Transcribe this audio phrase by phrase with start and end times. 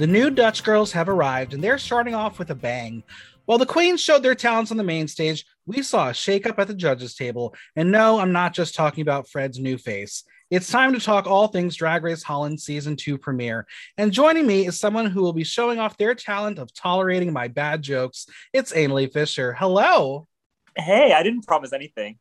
[0.00, 3.02] The new Dutch girls have arrived, and they're starting off with a bang.
[3.44, 6.68] While the queens showed their talents on the main stage, we saw a shakeup at
[6.68, 7.54] the judges' table.
[7.76, 10.24] And no, I'm not just talking about Fred's new face.
[10.48, 13.66] It's time to talk all things Drag Race Holland season two premiere.
[13.98, 17.48] And joining me is someone who will be showing off their talent of tolerating my
[17.48, 18.26] bad jokes.
[18.54, 19.52] It's Annalie Fisher.
[19.52, 20.26] Hello.
[20.74, 22.18] Hey, I didn't promise anything.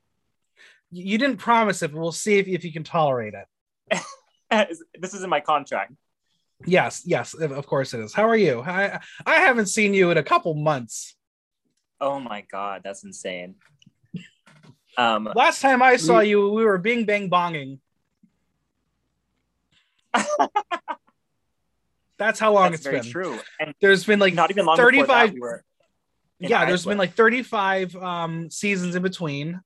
[0.92, 4.02] You didn't promise it, but we'll see if, if you can tolerate it.
[5.00, 5.94] this is in my contract.
[6.66, 8.14] Yes, yes, of course it is.
[8.14, 8.62] How are you?
[8.62, 11.16] I I haven't seen you in a couple months.
[12.02, 13.56] Oh my god, that's insane.
[14.98, 17.80] Um, Last time I saw we, you, we were bing bang bonging.
[22.18, 23.12] That's how long that's it's been.
[23.12, 23.40] True.
[23.62, 25.40] And there's been like not even long 35 we
[26.40, 29.62] yeah, there's been like 35 um seasons in between.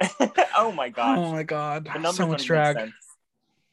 [0.56, 1.18] oh my god.
[1.18, 1.88] Oh my god.
[2.12, 2.92] So much drag.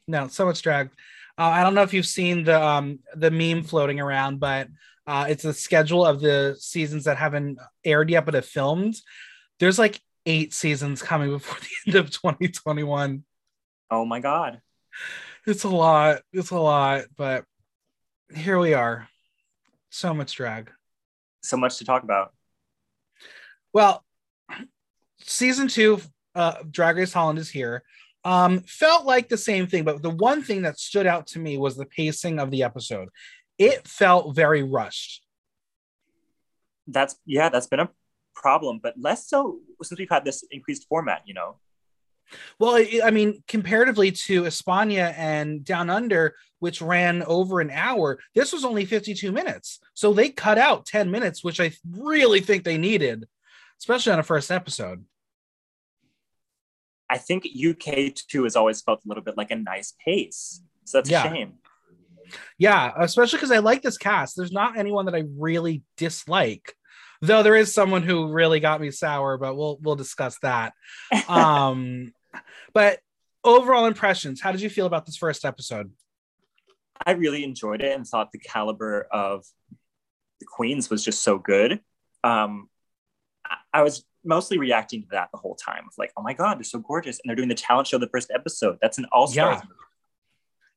[0.08, 0.90] No, so much drag.
[1.38, 4.68] Uh, I don't know if you've seen the um, the meme floating around, but
[5.06, 8.96] uh, it's a schedule of the seasons that haven't aired yet but have filmed.
[9.60, 13.24] There's like eight seasons coming before the end of 2021.
[13.90, 14.60] Oh my god,
[15.46, 16.22] it's a lot.
[16.32, 17.44] It's a lot, but
[18.34, 19.08] here we are.
[19.90, 20.70] So much drag.
[21.42, 22.32] So much to talk about.
[23.72, 24.04] Well,
[25.20, 26.00] season two,
[26.34, 27.82] uh, Drag Race Holland is here.
[28.26, 31.58] Um, felt like the same thing, but the one thing that stood out to me
[31.58, 33.08] was the pacing of the episode.
[33.56, 35.24] It felt very rushed.
[36.88, 37.88] That's yeah, that's been a
[38.34, 41.58] problem, but less so since we've had this increased format, you know.
[42.58, 48.52] Well, I mean, comparatively to Espana and Down Under, which ran over an hour, this
[48.52, 49.78] was only 52 minutes.
[49.94, 53.28] So they cut out 10 minutes, which I really think they needed,
[53.78, 55.04] especially on a first episode.
[57.08, 60.62] I think UK two has always felt a little bit like a nice pace.
[60.84, 61.24] So that's yeah.
[61.24, 61.54] a shame.
[62.58, 64.36] Yeah, especially because I like this cast.
[64.36, 66.74] There's not anyone that I really dislike,
[67.20, 70.72] though there is someone who really got me sour, but we'll we'll discuss that.
[71.28, 72.12] um,
[72.72, 72.98] but
[73.44, 75.92] overall impressions, how did you feel about this first episode?
[77.04, 79.44] I really enjoyed it and thought the caliber of
[80.40, 81.80] the queens was just so good.
[82.24, 82.68] Um,
[83.72, 85.84] I was mostly reacting to that the whole time.
[85.86, 88.08] Of like, oh my god, they're so gorgeous, and they're doing the talent show the
[88.08, 88.78] first episode.
[88.80, 89.62] That's an all stars.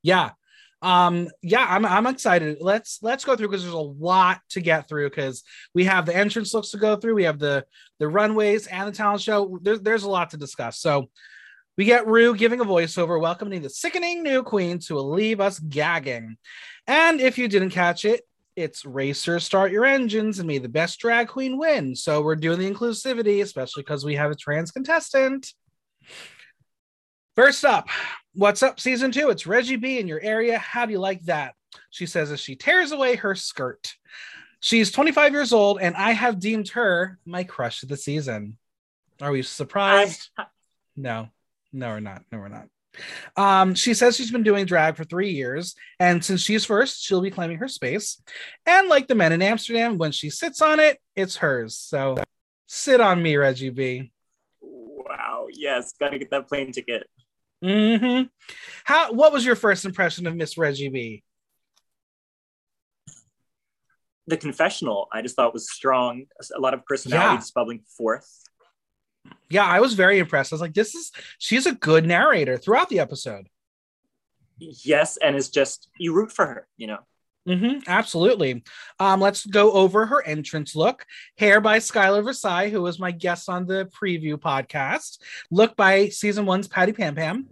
[0.04, 0.20] Yeah.
[0.24, 0.30] yeah.
[0.82, 2.60] Um, yeah, I'm I'm excited.
[2.62, 5.44] Let's let's go through because there's a lot to get through because
[5.74, 7.66] we have the entrance looks to go through, we have the
[8.00, 9.60] the runways and the talent show.
[9.62, 10.80] There's there's a lot to discuss.
[10.80, 11.10] So
[11.78, 15.60] we get Rue giving a voiceover, welcoming the sickening new queens who will leave us
[15.60, 16.38] gagging.
[16.88, 18.22] And if you didn't catch it,
[18.60, 21.96] it's racers start your engines and may the best drag queen win.
[21.96, 25.54] So we're doing the inclusivity, especially because we have a trans contestant.
[27.36, 27.88] First up,
[28.34, 29.30] what's up season two?
[29.30, 30.58] It's Reggie B in your area.
[30.58, 31.56] How do you like that?
[31.90, 33.94] She says as she tears away her skirt.
[34.60, 38.58] She's 25 years old, and I have deemed her my crush of the season.
[39.22, 40.30] Are we surprised?
[40.38, 40.48] I...
[40.98, 41.30] No,
[41.72, 42.24] no, we're not.
[42.30, 42.68] No, we're not.
[43.36, 47.22] Um, she says she's been doing drag for three years, and since she's first, she'll
[47.22, 48.22] be claiming her space.
[48.66, 51.76] And like the men in Amsterdam, when she sits on it, it's hers.
[51.78, 52.18] So
[52.68, 54.12] sit on me, Reggie B.
[54.62, 55.48] Wow.
[55.52, 57.08] Yes, gotta get that plane ticket.
[57.64, 58.28] Mm-hmm.
[58.86, 59.12] How?
[59.14, 61.24] What was your first impression of Miss Reggie B?
[64.28, 66.26] The confessional, I just thought was strong.
[66.56, 67.40] A lot of personality yeah.
[67.40, 68.30] just bubbling forth
[69.50, 70.54] yeah, I was very impressed.
[70.54, 73.48] I was like, this is she's a good narrator throughout the episode.
[74.60, 77.00] Yes, and it's just you root for her, you know.
[77.48, 78.64] Mm-hmm, absolutely.
[79.00, 81.06] Um, let's go over her entrance look.
[81.38, 85.20] Hair by Skylar Versailles, who was my guest on the preview podcast.
[85.50, 87.48] Look by season one's Patty Pam Pam.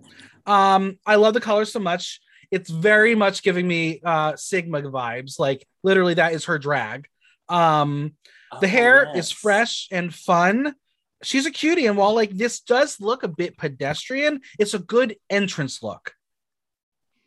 [0.45, 2.19] Um, I love the color so much.
[2.51, 5.39] It's very much giving me uh Sigma vibes.
[5.39, 7.07] Like literally, that is her drag.
[7.49, 8.13] Um,
[8.61, 9.25] the oh, hair yes.
[9.25, 10.75] is fresh and fun
[11.23, 11.87] she's a cutie.
[11.87, 16.13] And while like this does look a bit pedestrian, it's a good entrance look.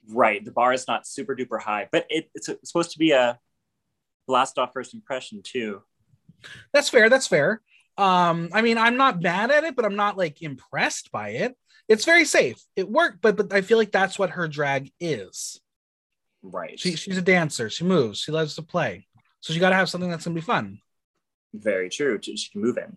[0.09, 0.45] Right.
[0.45, 3.13] The bar is not super duper high, but it, it's, a, it's supposed to be
[3.13, 3.39] a
[4.27, 5.83] blast off first impression too.
[6.73, 7.09] That's fair.
[7.09, 7.61] That's fair.
[7.97, 11.57] Um, I mean, I'm not bad at it, but I'm not like impressed by it.
[11.89, 12.63] It's very safe.
[12.77, 15.61] It worked, but but I feel like that's what her drag is.
[16.43, 16.79] Right.
[16.79, 17.69] She, she's a dancer.
[17.69, 18.21] She moves.
[18.21, 19.07] She loves to play.
[19.41, 20.81] So she got to have something that's gonna be fun.
[21.53, 22.19] Very true.
[22.23, 22.97] She can move in.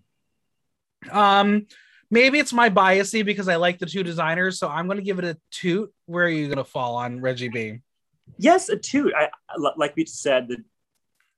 [1.11, 1.67] Um,
[2.09, 5.25] maybe it's my biasy because I like the two designers, so I'm gonna give it
[5.25, 5.93] a toot.
[6.05, 7.79] Where are you gonna fall on Reggie B?
[8.37, 9.13] Yes, a toot.
[9.15, 9.29] I
[9.77, 10.63] like we said the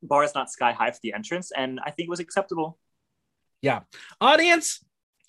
[0.04, 2.78] bar is not sky high for the entrance, and I think it was acceptable.
[3.62, 3.82] Yeah.
[4.22, 4.84] Audience,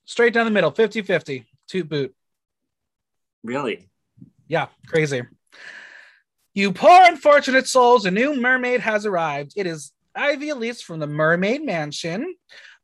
[0.05, 2.15] straight down the middle, 50 50, toot boot.
[3.43, 3.89] Really?
[4.49, 5.23] Yeah, crazy.
[6.55, 9.53] You poor unfortunate souls, a new mermaid has arrived.
[9.57, 12.35] It is Ivy-Elyse from the Mermaid Mansion.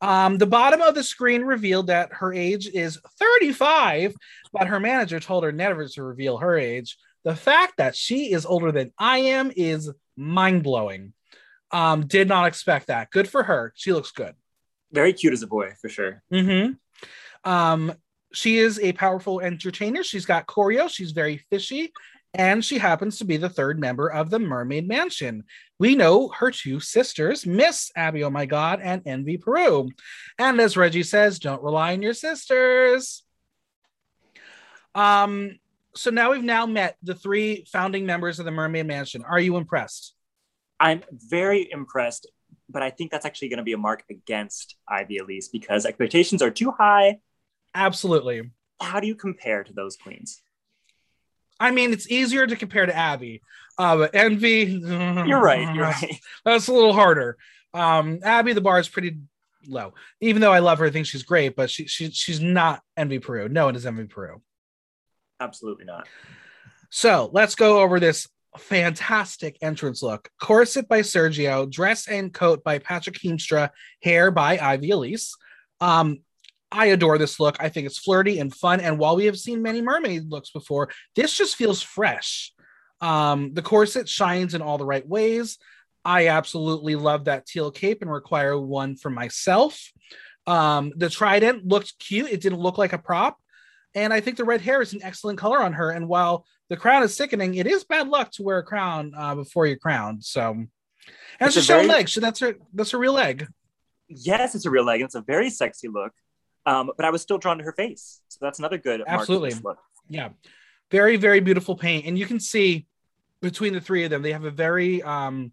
[0.03, 4.15] Um, the bottom of the screen revealed that her age is 35,
[4.53, 6.99] but her manager told her never to reveal her age.
[7.23, 11.13] The fact that she is older than I am is mind blowing.
[11.71, 13.11] Um, did not expect that.
[13.11, 13.73] Good for her.
[13.77, 14.35] She looks good.
[14.91, 16.23] Very cute as a boy, for sure.
[16.33, 16.73] Mm-hmm.
[17.51, 17.95] Um,
[18.35, 20.03] she is a powerful entertainer.
[20.03, 20.91] She's got choreo.
[20.91, 21.93] She's very fishy.
[22.35, 25.45] And she happens to be the third member of the Mermaid Mansion.
[25.79, 29.91] We know her two sisters, Miss Abby Oh My God and Envy Peru.
[30.39, 33.23] And as Reggie says, don't rely on your sisters.
[34.95, 35.59] Um,
[35.95, 39.23] so now we've now met the three founding members of the Mermaid Mansion.
[39.25, 40.15] Are you impressed?
[40.81, 42.31] I'm very impressed,
[42.69, 46.51] but I think that's actually going to be a mark against Ivy-Elyse because expectations are
[46.51, 47.19] too high.
[47.75, 48.51] Absolutely.
[48.81, 50.43] How do you compare to those queens?
[51.61, 53.43] I mean, it's easier to compare to Abby,
[53.79, 54.65] uh, but Envy.
[54.65, 55.75] You're right.
[55.75, 56.21] You're that's, right.
[56.45, 57.37] That's a little harder.
[57.75, 59.19] Um, Abby, the bar is pretty
[59.67, 59.95] low.
[60.21, 63.19] Even though I love her, I think she's great, but she, she she's not Envy
[63.19, 63.49] Peru.
[63.49, 64.43] No one is Envy Peru.
[65.41, 66.09] Absolutely not.
[66.91, 68.29] So let's go over this
[68.59, 70.31] fantastic entrance look.
[70.41, 73.71] Corset by Sergio, dress and coat by Patrick Heemstra,
[74.03, 75.33] hair by Ivy-Elyse.
[75.81, 76.21] Um,
[76.73, 77.57] I adore this look.
[77.61, 78.81] I think it's flirty and fun.
[78.81, 82.53] And while we have seen many mermaid looks before, this just feels fresh.
[83.01, 85.59] Um, the corset shines in all the right ways.
[86.05, 89.93] I absolutely love that teal cape and require one for myself.
[90.47, 92.31] Um, the trident looked cute.
[92.31, 93.39] It didn't look like a prop.
[93.95, 95.91] And I think the red hair is an excellent color on her.
[95.91, 99.35] And while the crown is sickening, it is bad luck to wear a crown uh,
[99.35, 100.25] before you're crowned.
[100.25, 100.69] So, and
[101.41, 102.09] it's, It's a a show very- leg.
[102.09, 102.55] So that's her.
[102.73, 103.47] That's her real leg.
[104.09, 105.01] Yes, it's a real leg.
[105.01, 106.13] and It's a very sexy look.
[106.65, 108.21] Um, but I was still drawn to her face.
[108.29, 109.55] So that's another good Absolutely.
[109.65, 109.79] look.
[110.09, 110.31] Yeah,
[110.91, 112.87] very very beautiful paint, and you can see
[113.41, 115.53] between the three of them, they have a very um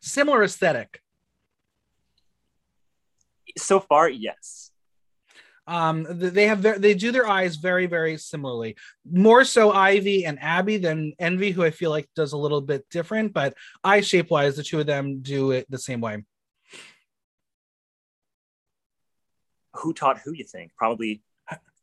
[0.00, 1.00] similar aesthetic.
[3.58, 4.70] So far, yes.
[5.66, 8.76] Um, they have they do their eyes very very similarly.
[9.08, 12.88] More so Ivy and Abby than Envy, who I feel like does a little bit
[12.90, 13.54] different, but
[13.84, 16.24] eye shape wise, the two of them do it the same way.
[19.76, 20.72] Who taught who, you think?
[20.76, 21.22] Probably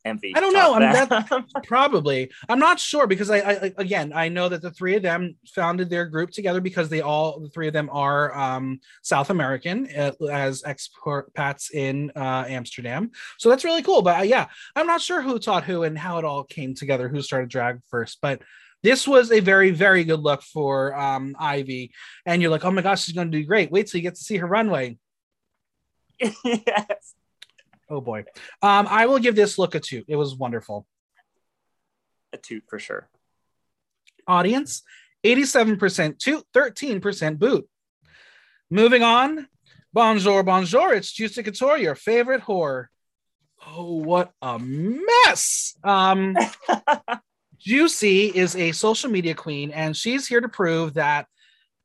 [0.08, 0.34] Envy.
[0.36, 0.74] I don't know.
[0.74, 1.46] I'm them.
[1.64, 2.32] Probably.
[2.48, 5.90] I'm not sure because I, I again I know that the three of them founded
[5.90, 10.12] their group together because they all the three of them are um, South American uh,
[10.32, 13.12] as expats in uh, Amsterdam.
[13.38, 14.02] So that's really cool.
[14.02, 17.10] But uh, yeah, I'm not sure who taught who and how it all came together,
[17.10, 18.42] who started drag first, but
[18.84, 21.92] this was a very very good look for um, Ivy.
[22.26, 23.72] And you're like, oh my gosh, she's going to do great.
[23.72, 24.98] Wait till you get to see her runway.
[26.20, 27.16] yes.
[27.90, 28.26] Oh boy.
[28.62, 30.04] Um, I will give this look a two.
[30.08, 30.86] It was wonderful.
[32.34, 33.10] A toot for sure.
[34.28, 34.84] audience
[35.26, 37.68] 87% to 13% boot.
[38.70, 39.48] Moving on.
[39.94, 40.94] Bonjour, bonjour.
[40.94, 42.88] It's Juicy Kutoure, your favorite whore.
[43.66, 45.76] Oh, what a mess.
[45.84, 46.36] Um,
[47.60, 51.28] Juicy is a social media queen, and she's here to prove that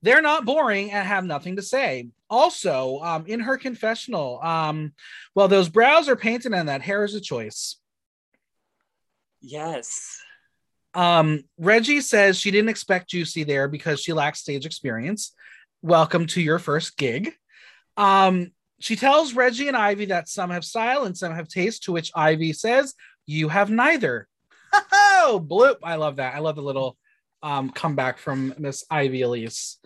[0.03, 2.09] they're not boring and have nothing to say.
[2.33, 4.95] Also, um, in her confessional, um,
[5.35, 7.77] well, those brows are painted and that hair is a choice.
[9.43, 10.19] Yes.
[10.95, 15.35] Um, Reggie says she didn't expect Juicy there because she lacks stage experience.
[15.83, 17.35] Welcome to your first gig.
[17.99, 21.93] Um, she tells Reggie and Ivy that some have style and some have taste, to
[21.93, 22.95] which Ivy says,
[23.27, 24.27] You have neither.
[25.25, 25.77] Oh, bloop.
[25.85, 26.35] I love that.
[26.35, 26.97] I love the little
[27.43, 29.77] um, comeback from Miss Ivy-Elyse.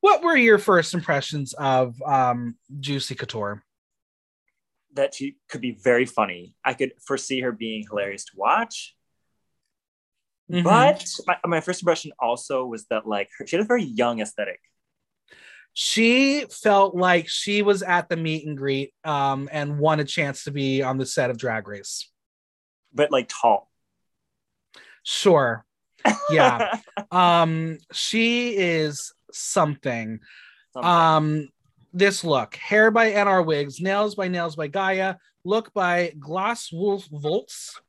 [0.00, 3.60] What were your first impressions of um, Juicy Kutoure?
[4.94, 6.56] That she could be very funny.
[6.64, 8.96] I could foresee her being hilarious to watch.
[10.50, 10.64] Mhm.
[10.64, 14.20] But my, my first impression also was that like her, she had a very young
[14.20, 14.60] aesthetic.
[15.72, 20.42] she felt like she was at the meet and greet um, and won a chance
[20.44, 22.10] to be on the set of Drag Race.
[22.92, 23.70] but like tall.
[25.04, 25.64] Sure.
[26.30, 26.78] Yeah.
[27.12, 30.20] um, she is something.
[30.72, 30.90] Something.
[30.90, 31.48] Um,
[31.92, 37.06] this look hair by NR Wigs, nails by Nails by Gaia, look by Glass Wolf
[37.10, 37.80] Volts.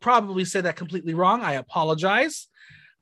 [0.00, 1.42] Probably said that completely wrong.
[1.42, 2.48] I apologize.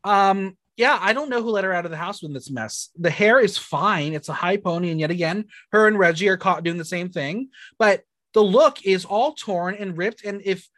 [0.04, 2.90] Um, yeah, I don't know who let her out of the house with this mess.
[2.98, 4.12] The hair is fine.
[4.12, 7.10] It's a high pony, and yet again, her and Reggie are caught doing the same
[7.10, 7.48] thing.
[7.78, 10.24] But the look is all torn and ripped.
[10.24, 10.68] And if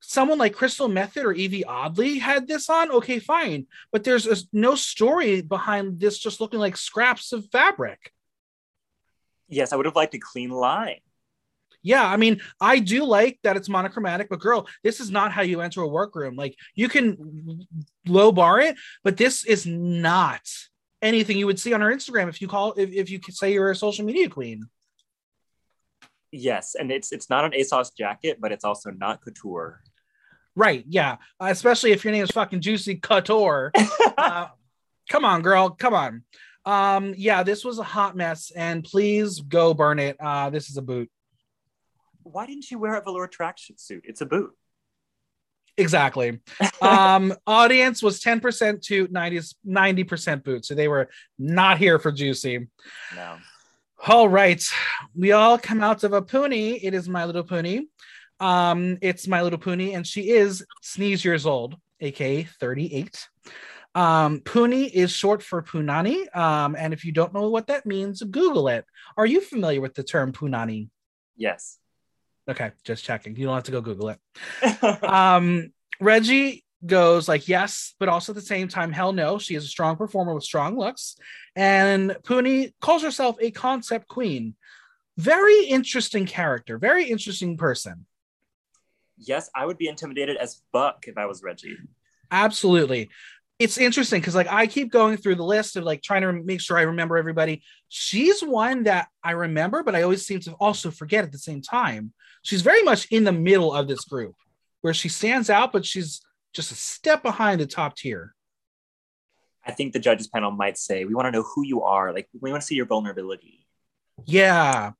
[0.00, 3.66] someone like Crystal Methyd or Evie Oddly had this on, okay, fine.
[3.92, 8.12] But there's a, no story behind this just looking like scraps of fabric.
[9.48, 11.00] Yes, I would have liked a clean line.
[11.82, 15.42] Yeah, I mean, I do like that it's monochromatic, but girl, this is not how
[15.42, 16.34] you enter a workroom.
[16.34, 17.64] Like you can
[18.08, 20.40] low bar it, but this is not
[21.00, 23.70] anything you would see on our Instagram if you call if, if you say you're
[23.70, 24.68] a social media queen.
[26.36, 29.82] Yes, and it's it's not an ASOS jacket, but it's also not couture.
[30.54, 30.84] Right.
[30.88, 31.16] Yeah.
[31.38, 33.70] Uh, especially if your name is fucking Juicy Kutoure.
[34.18, 34.48] uh,
[35.10, 35.70] come on, girl.
[35.70, 36.22] Come on.
[36.64, 40.16] Um, yeah, this was a hot mess, and please go burn it.
[40.18, 41.10] Uh, this is a boot.
[42.22, 44.04] Why didn't you wear a velour tracksuit suit?
[44.06, 44.50] It's a boot.
[45.76, 46.40] Exactly.
[46.82, 50.64] um, audience was 10% to 90, 90% boot.
[50.64, 52.66] So they were not here for Juicy.
[53.14, 53.36] No.
[54.08, 54.62] All right.
[55.16, 56.78] We all come out of a pony.
[56.80, 57.86] It is My Little Pony.
[58.38, 63.28] Um, it's My Little Pony, and she is sneeze years old, aka 38.
[63.96, 66.34] Um, Puny is short for Punani.
[66.36, 68.84] Um, and if you don't know what that means, Google it.
[69.16, 70.88] Are you familiar with the term Punani?
[71.36, 71.78] Yes.
[72.48, 73.34] Okay, just checking.
[73.34, 75.02] You don't have to go Google it.
[75.02, 79.38] um, Reggie goes like yes, but also at the same time, hell no.
[79.38, 81.16] She is a strong performer with strong looks.
[81.54, 84.54] And Puny calls herself a concept queen.
[85.16, 88.06] Very interesting character, very interesting person.
[89.16, 91.78] Yes, I would be intimidated as fuck if I was Reggie.
[92.30, 93.08] Absolutely.
[93.58, 96.60] It's interesting because like I keep going through the list of like trying to make
[96.60, 97.62] sure I remember everybody.
[97.88, 101.62] She's one that I remember, but I always seem to also forget at the same
[101.62, 102.12] time.
[102.42, 104.34] She's very much in the middle of this group
[104.82, 106.20] where she stands out, but she's
[106.56, 108.34] just a step behind the top tier.
[109.64, 112.12] I think the judges panel might say, we want to know who you are.
[112.12, 113.66] Like, we want to see your vulnerability.
[114.24, 114.92] Yeah.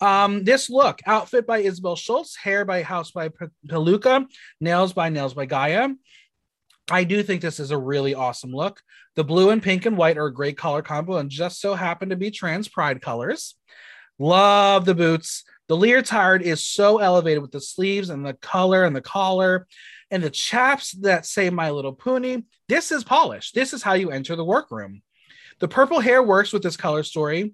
[0.00, 3.28] Um, this look outfit by Isabel Schultz, hair by House by
[3.68, 4.26] Peluca,
[4.60, 5.90] nails by Nails by Gaia.
[6.90, 8.80] I do think this is a really awesome look.
[9.16, 12.08] The blue and pink and white are a great color combo and just so happen
[12.08, 13.56] to be trans pride colors.
[14.18, 15.44] Love the boots.
[15.68, 19.66] The leotard is so elevated with the sleeves and the color and the collar
[20.14, 22.44] and the chaps that say My Little Pony.
[22.68, 23.52] This is polished.
[23.52, 25.02] This is how you enter the workroom.
[25.58, 27.52] The purple hair works with this color story.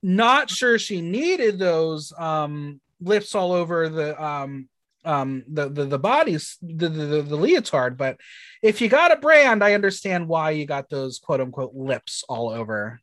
[0.00, 4.68] Not sure she needed those um, lips all over the um,
[5.04, 7.96] um, the, the the bodies, the, the the leotard.
[7.96, 8.18] But
[8.62, 12.48] if you got a brand, I understand why you got those quote unquote lips all
[12.48, 13.00] over.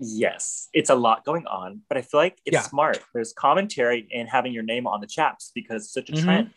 [0.00, 2.62] Yes, it's a lot going on, but I feel like it's Yeah.
[2.62, 3.00] smart.
[3.14, 6.24] There's commentary in having your name on the chaps because it's such a Mhm.
[6.24, 6.50] trend.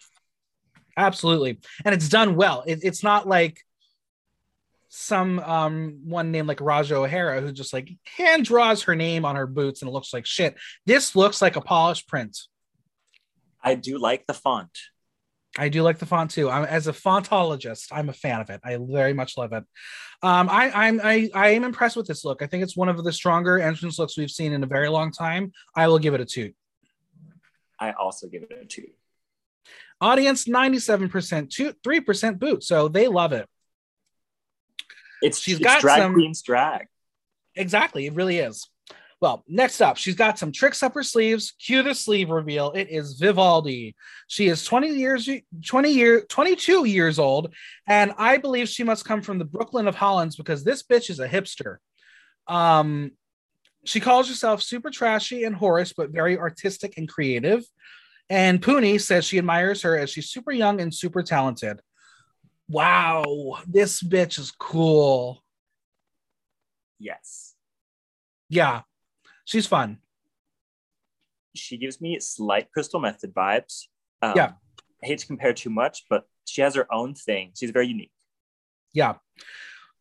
[1.01, 2.63] Absolutely, and it's done well.
[2.67, 3.59] It, it's not like
[4.93, 9.37] some um one named like Raja O'Hara who just like hand draws her name on
[9.37, 10.57] her boots and it looks like shit.
[10.85, 12.37] This looks like a polished print.
[13.63, 14.77] I do like the font.
[15.57, 16.49] I do like the font too.
[16.49, 18.59] I'm as a fontologist, I'm a fan of it.
[18.63, 19.63] I very much love it.
[20.21, 22.41] Um, I, I'm I, I am impressed with this look.
[22.41, 25.11] I think it's one of the stronger entrance looks we've seen in a very long
[25.11, 25.51] time.
[25.75, 26.51] I will give it a two.
[27.79, 28.87] I also give it a two.
[30.01, 32.63] Audience 97%, two, 3% boot.
[32.63, 33.47] So they love it.
[35.21, 36.87] It's She's it's got drag some- queen's drag.
[37.55, 38.07] Exactly.
[38.07, 38.67] It really is.
[39.19, 41.51] Well, next up, she's got some tricks up her sleeves.
[41.63, 42.71] Cue the sleeve reveal.
[42.71, 43.95] It is Vivaldi.
[44.25, 45.29] She is 20 years,
[45.63, 47.53] 20 year, 22 years old,
[47.87, 51.19] and I believe she must come from the Brooklyn of Hollands because this bitch is
[51.19, 51.77] a hipster.
[52.47, 53.11] Um,
[53.83, 57.63] she calls herself super trashy and Horace, but very artistic and creative.
[58.31, 61.81] And Puny says she admires her as she's super young and super talented.
[62.69, 65.43] Wow, this bitch is cool.
[66.97, 67.55] Yes.
[68.47, 68.83] Yeah,
[69.43, 69.97] she's fun.
[71.55, 73.87] She gives me slight Crystal Methyd vibes.
[74.21, 74.53] Um, Yeah.
[75.03, 77.51] I hate to compare too much, but she has her own thing.
[77.59, 78.13] She's very unique.
[78.93, 79.15] Yeah.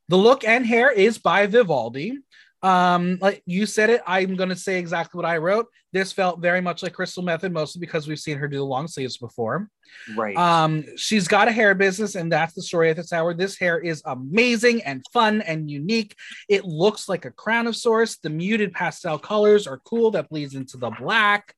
[0.09, 2.19] The look and hair is by Vivaldi.
[2.63, 5.67] Um, like you said it, I'm gonna say exactly what I wrote.
[5.93, 8.87] This felt very much like Crystal Methyd, mostly because we've seen her do the long
[8.87, 9.69] sleeves before.
[10.15, 10.37] Right.
[10.37, 13.35] Um, she's got a hair business, and that's the story at this hour.
[13.35, 16.15] This hair is amazing and fun and unique.
[16.49, 18.19] It looks like a crown of sorts.
[18.19, 21.55] The muted pastel colors are cool that bleeds into the black.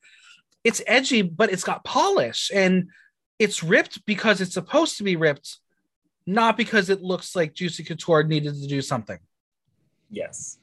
[0.65, 2.89] It's edgy, but it's got polish and
[3.39, 5.59] it's ripped because it's supposed to be ripped,
[6.27, 9.19] not because it looks like Juicy Kutoure needed to do something.
[10.09, 10.59] yes.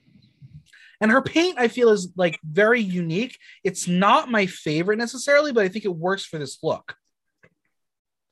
[1.02, 3.38] And her paint, I feel, is like very unique.
[3.64, 6.96] It's not my favorite necessarily, but I think it works for this look.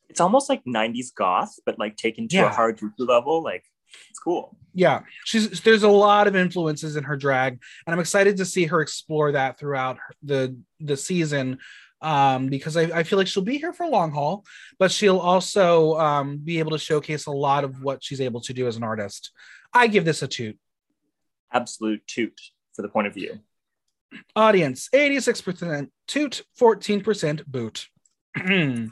[0.09, 2.51] It's almost like 90s goth, but like taken to Yeah.
[2.51, 3.43] a Harajuku level.
[3.43, 3.63] Like
[4.09, 4.57] it's cool.
[4.73, 7.53] Yeah, she's there's a lot of influences in her drag,
[7.85, 11.59] and I'm excited to see her explore that throughout the the season.
[11.99, 14.45] Um, because I, I feel like she'll be here for a long haul,
[14.77, 18.53] but she'll also um, be able to showcase a lot of what she's able to
[18.53, 19.31] do as an artist.
[19.73, 20.59] I give this a toot.
[21.51, 22.39] Absolute toot
[22.77, 23.39] for the point of view.
[24.37, 27.87] Audience 86% toot, 14% boot.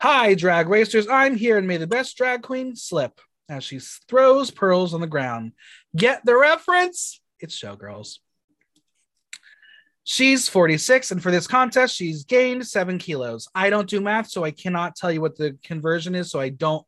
[0.00, 1.08] Hi, drag racers.
[1.08, 5.06] I'm here and may the best drag queen slip as she throws pearls on the
[5.06, 5.52] ground.
[5.96, 7.20] Get the reference?
[7.40, 8.18] It's Showgirls.
[10.06, 13.48] She's 46, and for this contest, she's gained seven kilos.
[13.54, 16.30] I don't do math, so I cannot tell you what the conversion is.
[16.30, 16.84] So I don't,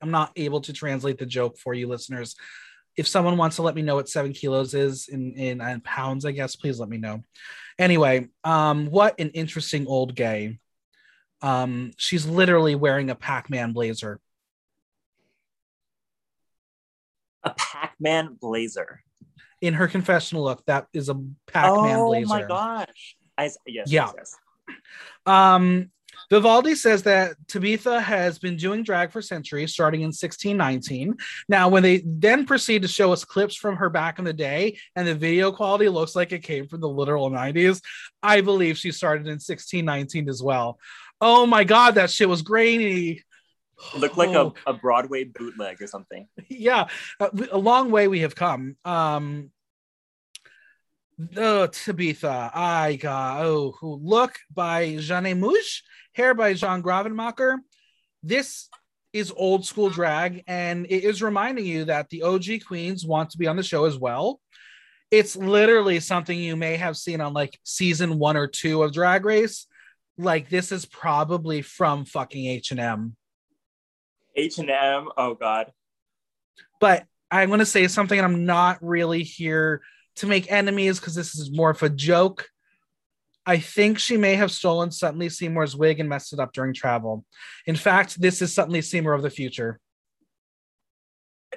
[0.00, 2.34] I'm not able to translate the joke for you listeners.
[2.96, 6.24] If someone wants to let me know what seven kilos is in, in, in pounds,
[6.24, 7.22] I guess, please let me know.
[7.78, 10.58] Anyway, um, what an interesting old gay.
[11.40, 14.20] Um, she's literally wearing a Pac-Man blazer.
[17.42, 19.02] A Pac-Man blazer.
[19.62, 21.14] In her confessional look, that is a
[21.46, 22.26] Pac-Man oh blazer.
[22.26, 23.16] Oh my gosh.
[23.38, 24.10] I, yes, Yeah.
[24.14, 24.36] yes, yes.
[25.24, 25.90] Um,
[26.30, 31.16] Vivaldi says that Tabitha has been doing drag for centuries, starting in 1619.
[31.48, 34.78] Now, when they then proceed to show us clips from her back in the day,
[34.94, 37.82] and the video quality looks like it came from the literal 90s,
[38.22, 40.78] I believe she started in 1619 as well.
[41.20, 43.22] Oh my god, that shit was grainy.
[43.96, 44.54] Looked like Oh.
[44.66, 46.28] a, a Broadway bootleg or something.
[46.48, 48.76] yeah, a, a long way we have come.
[48.84, 49.50] Um,
[51.36, 57.58] oh, Tabitha, I got oh, who look by Jeanne Mouche, hair by Jean Gravenmacher.
[58.22, 58.68] This
[59.12, 63.38] is old school drag, and it is reminding you that the OG queens want to
[63.38, 64.40] be on the show as well.
[65.10, 69.24] It's literally something you may have seen on like season one or two of Drag
[69.24, 69.66] Race.
[70.16, 73.16] Like this is probably from fucking H and M.
[74.36, 75.72] H&M, oh God.
[76.80, 79.82] but I'm going to say something, and I'm not really here
[80.20, 82.48] to make enemies because this is more of a joke.
[83.46, 86.74] I think she may have stolen Sutton Lee Seymour's wig and messed it up during
[86.74, 87.24] travel.
[87.66, 89.80] In fact, this is Sutton Lee Seymour of the future.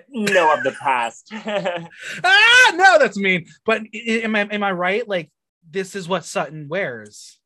[0.10, 1.32] No, of the past.
[2.24, 3.46] Ah, no, that's mean.
[3.66, 5.08] But am I am I right?
[5.08, 5.30] Like
[5.70, 7.40] this is what Sutton wears.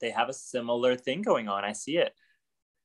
[0.00, 1.64] they have a similar thing going on.
[1.64, 2.12] I see it.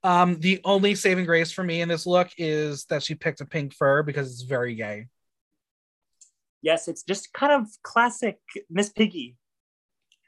[0.03, 3.45] Um, the only saving grace for me in this look is that she picked a
[3.45, 5.07] pink fur because it's very gay.
[6.67, 9.37] Yes, it's just kind of classic Miss Piggy.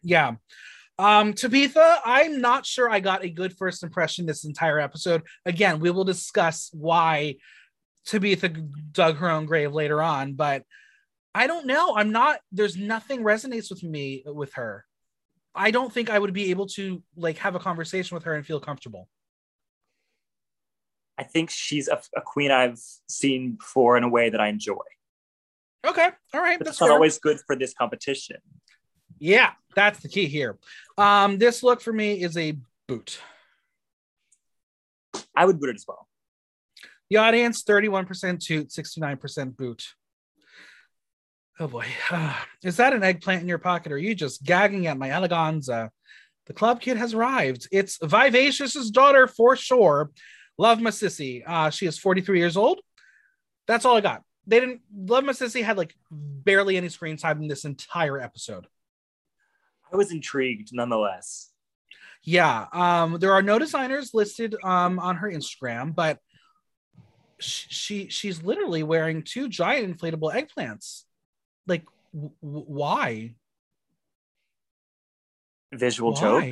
[0.01, 0.35] Yeah.
[0.97, 5.23] Um, Tabitha, I'm not sure I got a good first impression this entire episode.
[5.45, 7.35] Again, we will discuss why
[8.05, 10.63] Tabitha dug her own grave later on, but
[11.35, 11.97] I don't know.
[11.97, 14.85] I'm not, there's nothing resonates with me with her.
[15.53, 18.45] I don't think I would be able to like have a conversation with her and
[18.45, 19.09] feel comfortable.
[21.17, 24.77] I think she's a, a queen I've seen before in a way that I enjoy.
[25.85, 26.09] Okay.
[26.33, 26.57] All right.
[26.57, 26.93] But That's it's not fair.
[26.95, 28.37] always good for this competition.
[29.19, 30.57] Yeah, that's the key here.
[30.97, 33.19] Um, this look for me is a boot.
[35.35, 36.07] I would boot it as well.
[37.09, 39.83] The audience 31% toot, 69% boot.
[41.59, 41.85] Oh boy.
[42.63, 43.91] Is that an eggplant in your pocket?
[43.91, 45.89] Or are you just gagging at my eleganza?
[46.47, 47.67] The club kid has arrived.
[47.71, 50.11] It's Vivacious's daughter for sure.
[50.57, 51.43] Love Masisi.
[51.45, 52.79] Uh, she is 43 years old.
[53.67, 54.23] That's all I got.
[54.49, 58.65] They didn't Love Masisi had like barely any screen time in this entire episode.
[59.93, 61.51] I was intrigued nonetheless.
[62.23, 66.17] Yeah, um, there are no designers listed um, on her Instagram, but
[67.39, 71.03] sh- she she's literally wearing two giant inflatable eggplants.
[71.67, 73.35] Like, w- why?
[75.71, 76.43] Visual joke.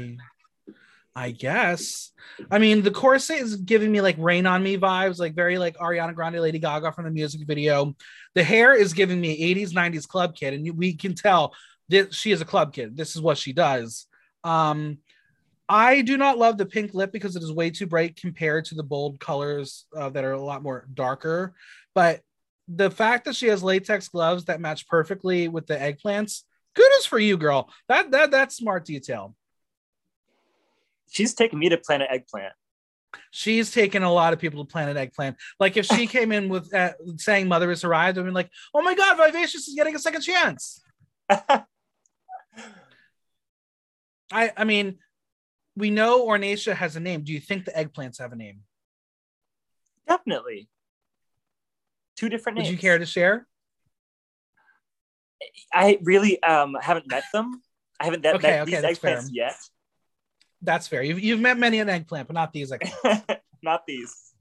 [1.18, 2.12] I guess.
[2.52, 5.76] I mean, the corset is giving me like "Rain on Me" vibes, like very like
[5.78, 7.96] Ariana Grande, Lady Gaga from the music video.
[8.36, 11.56] The hair is giving me '80s, '90s club kid, and we can tell
[11.90, 12.96] that she is a club kid.
[12.96, 14.06] This is what she does.
[14.44, 15.00] Um,
[15.68, 18.76] I do not love the pink lip because it is way too bright compared to
[18.76, 21.56] the bold colors uh, that are a lot more darker.
[21.96, 22.22] But
[22.68, 26.44] the fact that she has latex gloves that match perfectly with the eggplants,
[26.76, 27.72] good kudos for you, girl.
[27.88, 29.36] That that that's smart detail.
[31.10, 32.54] She's taking me to Planet Eggplant.
[33.32, 35.38] She's taken a lot of people to Planet Eggplant.
[35.60, 38.82] Like if she came in with uh, saying "Mother has arrived," I'd be like, "Oh
[38.82, 40.82] my God, Vivacious is getting a second chance."
[41.30, 41.66] I
[44.32, 44.98] I mean,
[45.76, 47.24] we know Ornacia has a name.
[47.24, 48.62] Do you think the eggplants have a name?
[50.08, 50.70] Definitely.
[52.16, 52.72] Two different Would names.
[52.74, 53.48] you care to share?
[55.74, 57.62] I really um haven't met them.
[58.00, 59.18] I haven't met, Okay, met okay, these that's fair.
[59.18, 59.56] eggplants yet.
[60.68, 61.02] That's fair.
[61.02, 62.70] You've, you've met many an eggplant, but not these.
[62.70, 62.92] Like,
[63.64, 64.34] Not these.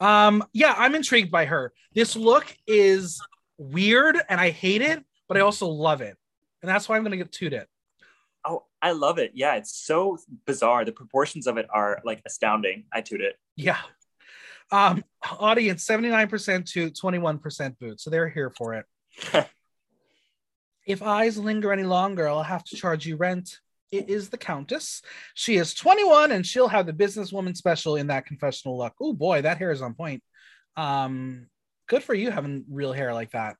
[0.00, 1.72] um, yeah, I'm intrigued by her.
[1.94, 3.18] This look is
[3.56, 6.14] weird, and I hate it, but I also love it,
[6.60, 7.68] and that's why I'm gonna get toot it.
[8.44, 9.32] Oh, I love it.
[9.34, 10.84] Yeah, it's so bizarre.
[10.84, 12.84] The proportions of it are like astounding.
[12.92, 13.36] I toot it.
[13.56, 13.78] Yeah.
[14.70, 15.02] Um,
[15.38, 17.98] audience 79% to 21% boot.
[17.98, 18.86] So they're here for it.
[20.86, 23.58] if eyes linger any longer, I'll have to charge you rent.
[23.90, 25.02] It is the Countess.
[25.34, 28.94] She is 21 and she'll have the businesswoman special in that confessional look.
[29.00, 30.22] Oh boy, that hair is on point.
[30.76, 31.46] Um,
[31.88, 33.56] good for you having real hair like that.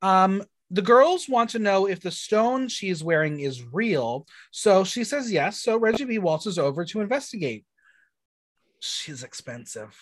[0.00, 4.26] Um, the girls want to know if the stone she's wearing is real.
[4.50, 5.60] So she says yes.
[5.60, 7.66] So Reggie B waltzes over to investigate.
[8.80, 9.94] She's expensive.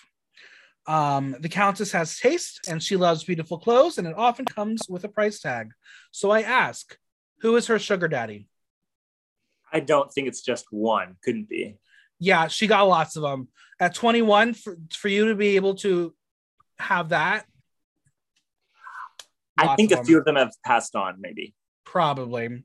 [0.86, 5.04] Um, the Countess has taste and she loves beautiful clothes, and it often comes with
[5.04, 5.70] a price tag.
[6.12, 6.96] So I ask,
[7.40, 8.48] who is her sugar daddy?
[9.72, 11.16] I don't think it's just one.
[11.22, 11.76] Couldn't be.
[12.18, 13.48] Yeah, she got lots of them.
[13.80, 16.14] At 21, for, for you to be able to
[16.78, 17.46] have that,
[19.56, 20.04] I think a them.
[20.04, 21.54] few of them have passed on, maybe.
[21.84, 22.62] Probably.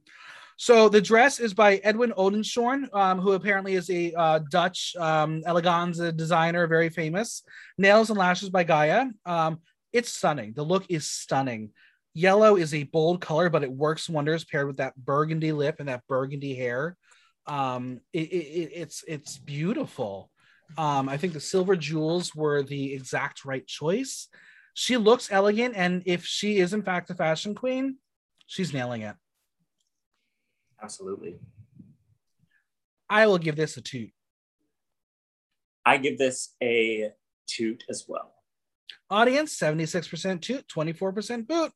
[0.58, 5.41] So the dress is by Edwin Oudshoorn, um, who apparently is a uh, Dutch um,
[5.44, 7.44] eleganza designer, very famous.
[7.78, 9.08] Nails and lashes by Gaia.
[9.26, 9.60] Um,
[9.91, 10.54] it's stunning.
[10.54, 11.72] The look is stunning.
[12.15, 15.89] Yellow is a bold color, but it works wonders paired with that burgundy lip and
[15.89, 16.95] that burgundy hair.
[17.45, 20.32] Um, it, it, it- it's it's beautiful.
[20.78, 24.30] Um, I think the silver jewels were the exact right choice.
[24.73, 27.97] She looks elegant, and if she is in fact a fashion queen,
[28.47, 29.15] she's nailing it.
[30.82, 31.36] Absolutely.
[33.10, 34.08] I will give this a two.
[35.86, 37.12] I give this a
[37.45, 38.34] toot as well.
[39.10, 41.71] Audience 76% toot, 24% boot.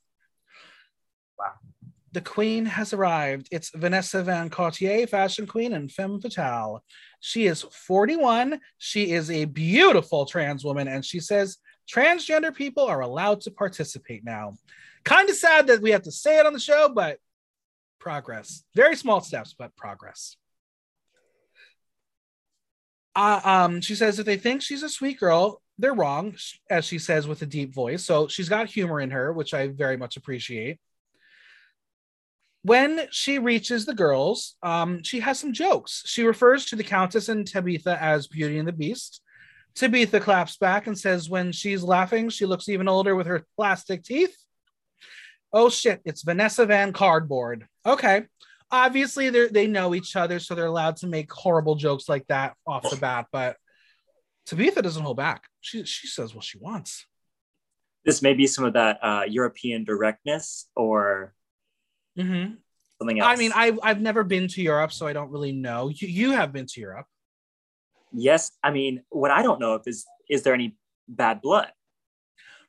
[2.11, 3.49] The queen has arrived.
[3.51, 6.83] It's Vanessa Van Cartier, fashion queen and femme fatale.
[7.19, 8.59] She is 41.
[8.79, 11.57] She is a beautiful trans woman, and she says
[11.91, 14.53] transgender people are allowed to participate now.
[15.03, 17.19] Kind of sad that we have to say it on the show, but
[17.99, 18.63] progress.
[18.75, 20.35] Very small steps, but progress.
[23.15, 26.35] Uh, um, she says if they think she's a sweet girl, they're wrong,
[26.69, 28.03] as she says with a deep voice.
[28.03, 30.79] So she's got humor in her, which I very much appreciate.
[32.63, 36.03] When she reaches the girls, um, she has some jokes.
[36.05, 39.21] She refers to the Countess and Tabitha as Beauty and the Beast.
[39.75, 44.03] Tabitha claps back and says when she's laughing, she looks even older with her plastic
[44.03, 44.35] teeth.
[45.53, 47.65] Oh shit, it's Vanessa Van Cardboard.
[47.85, 48.25] Okay.
[48.71, 52.87] Obviously, they know each other, so they're allowed to make horrible jokes like that off
[52.87, 53.25] the bat.
[53.31, 53.55] But
[54.45, 55.45] Tabitha doesn't hold back.
[55.61, 57.05] She she says what she wants.
[58.05, 61.33] This may be some of that uh, European directness or
[62.19, 62.53] Mm-hmm.
[62.99, 63.27] something else.
[63.27, 65.87] I mean, I've I've never been to Europe, so I don't really know.
[65.89, 67.07] You you have been to Europe.
[68.11, 68.51] yes.
[68.63, 70.75] I mean, what I don't know if is is there any
[71.07, 71.71] bad blood?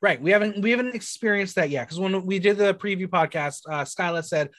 [0.02, 0.20] Right.
[0.20, 1.86] We haven't we haven't experienced that yet.
[1.86, 4.50] Because when we did the preview podcast, uh Skyla said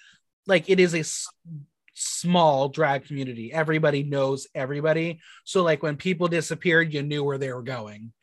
[0.48, 1.28] like it is a s-
[1.94, 3.52] small drag community.
[3.52, 5.20] Everybody knows everybody.
[5.46, 8.14] So like when people disappeared, you knew where they were going.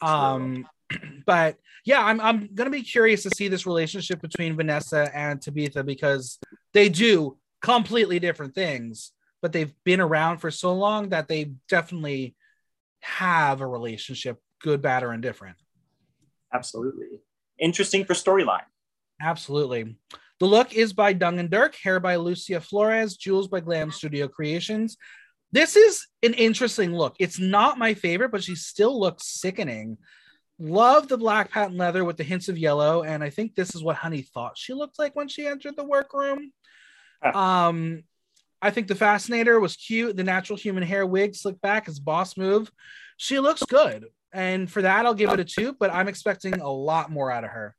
[0.00, 0.66] Um
[1.26, 5.84] but yeah, I'm I'm gonna be curious to see this relationship between Vanessa and Tabitha
[5.84, 6.38] because
[6.72, 12.36] they do completely different things, but they've been around for so long that they definitely
[13.00, 15.56] have a relationship, good, bad, or indifferent.
[16.52, 17.20] Absolutely.
[17.58, 18.64] Interesting for storyline.
[19.20, 19.96] Absolutely.
[20.40, 24.26] The look is by Dung and Dirk, hair by Lucia Flores, jewels by Glam Studio
[24.26, 24.96] Creations.
[25.52, 27.14] This is an interesting look.
[27.20, 29.98] It's not my favorite, but she still looks sickening.
[30.64, 33.82] Love the black patent leather with the hints of yellow, and I think this is
[33.82, 36.52] what Honey thought she looked like when she entered the workroom.
[37.34, 38.04] Um,
[38.60, 40.16] I think the Fascinator was cute.
[40.16, 42.70] The natural human hair wig slicked back is boss move.
[43.16, 45.74] She looks good, and for that I'll give it a two.
[45.80, 47.74] But I'm expecting a lot more out of her.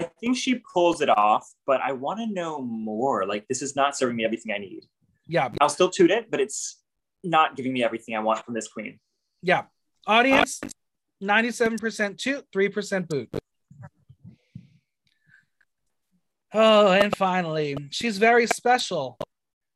[0.00, 3.24] I think she pulls it off, but I want to know more.
[3.24, 4.86] Like this is not serving me everything I need.
[5.28, 6.78] Yeah, I'll still toot it, but it's
[7.22, 8.98] not giving me everything I want from this queen.
[9.42, 9.64] Yeah.
[10.06, 10.60] Audience
[11.22, 13.28] 97% toot, 3% boot.
[16.52, 19.18] Oh, and finally, she's very special.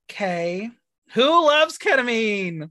[0.09, 0.71] Kay.
[1.13, 2.71] Who loves ketamine?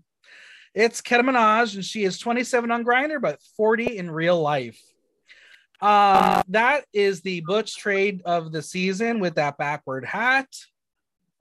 [0.73, 4.81] It's Keta and she is 27 on Grindr, but 40 in real life.
[5.79, 10.47] Um, that is the Butch trade of the season with that backward hat.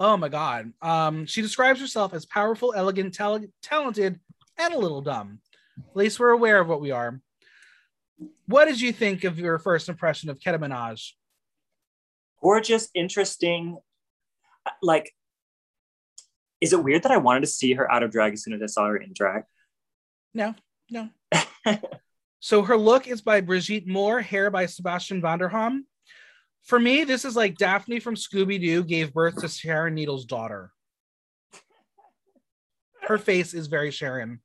[0.02, 0.72] Oh my god.
[0.82, 4.18] Um, she describes herself as powerful, elegant, tal- talented,
[4.58, 5.38] and a little dumb.
[5.78, 7.20] At least we're aware of what we are.
[8.46, 11.12] What did you think of your first impression of Keta Minaj?
[12.42, 13.78] Gorgeous, interesting.
[14.82, 15.12] Like,
[16.60, 18.62] is it weird that I wanted to see her out of drag as soon as
[18.62, 19.44] I saw her in drag?
[20.34, 20.56] No,
[20.90, 21.10] no.
[22.40, 25.86] so her look is by Brigitte Moore, hair by Sebastian Vanderham.
[26.64, 30.70] For me, this is like Daphne from Scooby Doo gave birth to Sharon Needles' daughter.
[33.02, 34.40] Her face is very Sharon.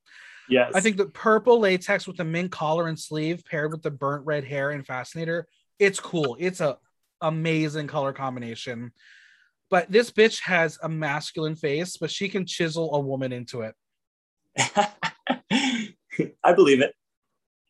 [0.49, 0.71] Yes.
[0.73, 4.25] I think the purple latex with the mint collar and sleeve paired with the burnt
[4.25, 6.35] red hair and fascinator, it's cool.
[6.39, 6.77] It's a
[7.21, 8.91] amazing color combination.
[9.69, 13.75] But this bitch has a masculine face, but she can chisel a woman into it.
[16.43, 16.93] I believe it.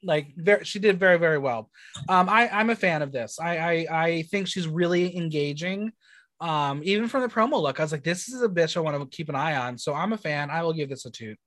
[0.07, 1.69] Like very, she did very very well.
[2.09, 3.39] Um, I I'm a fan of this.
[3.39, 5.91] I I, I think she's really engaging.
[6.39, 8.99] Um, even from the promo look, I was like, this is a bitch I want
[8.99, 9.77] to keep an eye on.
[9.77, 10.49] So I'm a fan.
[10.49, 11.37] I will give this a toot.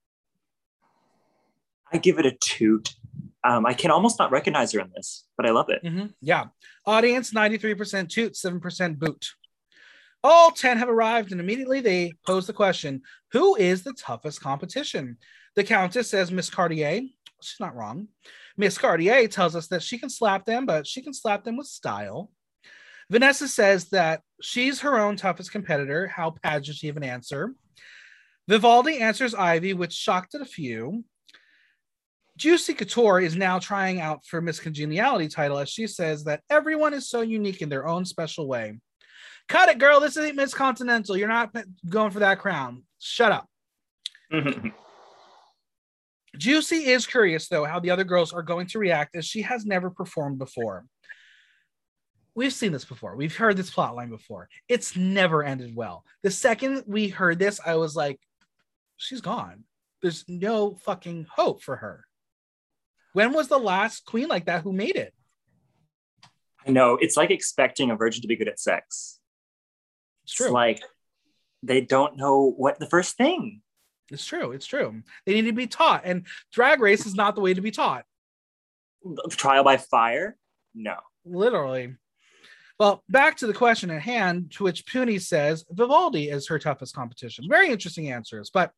[1.92, 2.94] I give it a toot.
[3.42, 5.82] Um, I can almost not recognize her in this, but I love it.
[5.82, 6.06] Mm-hmm.
[6.20, 6.46] Yeah.
[6.86, 9.30] Audience 93% toot, 7% boot.
[10.22, 15.16] All 10 have arrived, and immediately they pose the question Who is the toughest competition?
[15.56, 17.02] The Countess says Miss Cartier.
[17.42, 18.08] She's not wrong.
[18.56, 21.66] Miss Cartier tells us that she can slap them, but she can slap them with
[21.66, 22.30] style.
[23.10, 26.06] Vanessa says that she's her own toughest competitor.
[26.06, 27.54] How pageanty of an answer.
[28.48, 31.04] Vivaldi answers Ivy, which shocked at a few.
[32.36, 36.94] Juicy Kutoure is now trying out for Miss Congeniality title as she says that everyone
[36.94, 38.78] is so unique in their own special way.
[39.48, 40.00] Cut it, girl.
[40.00, 41.16] This isn't Miss Continental.
[41.16, 41.54] You're not
[41.88, 42.84] going for that crown.
[42.98, 43.46] Shut up.
[46.36, 49.66] Juicy is curious, though, how the other girls are going to react as she has
[49.66, 50.84] never performed before.
[52.34, 53.16] We've seen this before.
[53.16, 54.48] We've heard this plotline before.
[54.68, 56.04] It's never ended well.
[56.22, 58.20] The second we heard this, I was like,
[58.96, 59.64] she's gone.
[60.00, 62.06] There's no fucking hope for her.
[63.12, 65.12] When was the last queen like that who made it?
[66.66, 66.96] I know.
[67.00, 69.18] It's like expecting a virgin to be good at sex.
[70.24, 70.46] It's true.
[70.46, 70.80] It's like
[71.62, 73.62] they don't know what the first thing.
[74.10, 74.52] It's true.
[74.52, 75.02] It's true.
[75.26, 76.02] They need to be taught.
[76.04, 78.04] And drag race is not the way to be taught.
[79.30, 80.36] Trial by fire?
[80.74, 80.96] No.
[81.24, 81.96] Literally.
[82.78, 86.94] Well, back to the question at hand, to which Puny says Vivaldi is her toughest
[86.94, 87.46] competition.
[87.48, 88.50] Very interesting answers.
[88.52, 88.72] But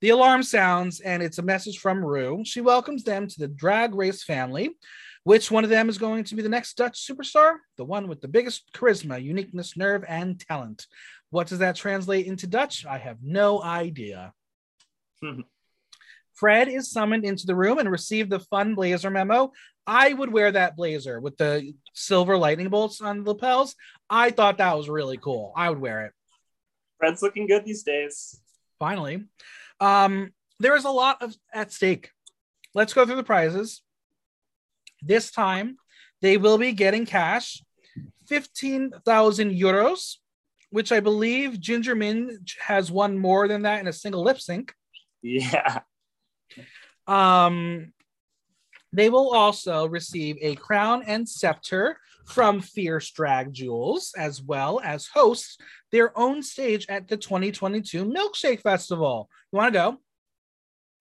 [0.00, 2.42] the alarm sounds, and it's a message from Rue.
[2.44, 4.76] She welcomes them to the drag race family.
[5.24, 7.56] Which one of them is going to be the next Dutch superstar?
[7.78, 10.86] The one with the biggest charisma, uniqueness, nerve, and talent.
[11.30, 12.84] What does that translate into Dutch?
[12.84, 14.34] I have no idea.
[16.34, 19.52] Fred is summoned into the room and received the fun blazer memo.
[19.86, 23.76] I would wear that blazer with the silver lightning bolts on the lapels.
[24.10, 25.52] I thought that was really cool.
[25.56, 26.12] I would wear it.
[26.98, 28.40] Fred's looking good these days.
[28.78, 29.24] Finally.
[29.80, 32.10] Um, there is a lot of at stake.
[32.74, 33.82] Let's go through the prizes.
[35.02, 35.76] This time,
[36.22, 37.62] they will be getting cash
[38.28, 40.16] 15,000 euros,
[40.70, 44.72] which I believe Ginger Minj has won more than that in a single lip sync.
[45.24, 45.80] Yeah.
[47.06, 47.92] Um,
[48.92, 55.06] they will also receive a crown and scepter from Fierce Drag Jewels, as well as
[55.08, 55.60] host
[55.92, 59.28] their own stage at the 2022 Milkshake Festival.
[59.52, 59.96] You want to go?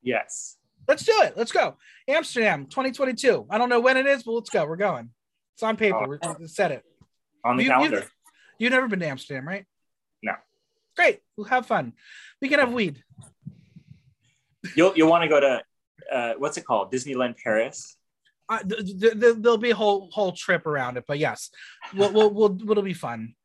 [0.01, 0.57] Yes.
[0.87, 1.37] Let's do it.
[1.37, 1.77] Let's go.
[2.07, 3.45] Amsterdam 2022.
[3.49, 4.65] I don't know when it is, but let's go.
[4.65, 5.09] We're going.
[5.55, 6.05] It's on paper.
[6.07, 6.83] We're, we set it.
[7.45, 7.97] On the You- calendar.
[7.99, 8.03] You,
[8.59, 9.65] you've never been to Amsterdam, right?
[10.21, 10.33] No.
[10.97, 11.19] Great.
[11.37, 11.93] We'll have fun.
[12.41, 13.01] We can have weed.
[14.75, 15.61] You'll you'll want to go to
[16.11, 16.91] uh, what's it called?
[16.91, 17.97] Disneyland Paris.
[18.49, 21.49] Uh, th- th- th- there'll be a whole whole trip around it, but yes,
[21.95, 23.35] we'll, we'll, we'll it'll be fun.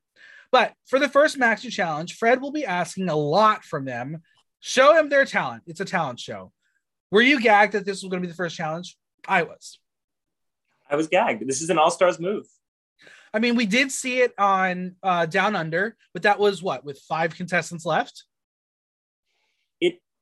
[0.50, 4.22] But for the first Maxi challenge, Fred will be asking a lot from them.
[4.60, 5.62] Show them their talent.
[5.66, 6.52] It's a talent show.
[7.10, 8.96] Were you gagged that this was going to be the first challenge?
[9.26, 9.78] I was.
[10.90, 11.46] I was gagged.
[11.46, 12.46] This is an all stars move.
[13.32, 16.98] I mean, we did see it on uh, Down Under, but that was what with
[17.00, 18.24] five contestants left.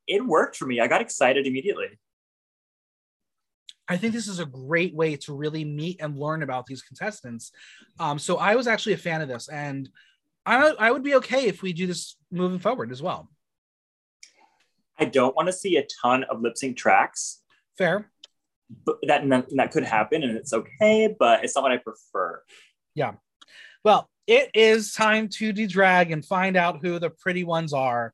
[0.06, 0.80] It worked for me.
[0.80, 1.98] I got excited immediately.
[3.88, 7.52] I think this is a great way to really meet and learn about these contestants.
[8.00, 9.88] Um, so I was actually a fan of this, and
[10.44, 13.30] I I would be okay if we do this moving forward as well.
[14.98, 17.42] I don't want to see a ton of lip sync tracks,
[17.78, 18.10] Fair.
[18.84, 19.22] but that
[19.54, 21.14] that could happen, and it's okay.
[21.16, 22.42] But it's not what I prefer.
[22.94, 23.14] Yeah.
[23.84, 28.12] Well, it is time to de-drag and find out who the pretty ones are.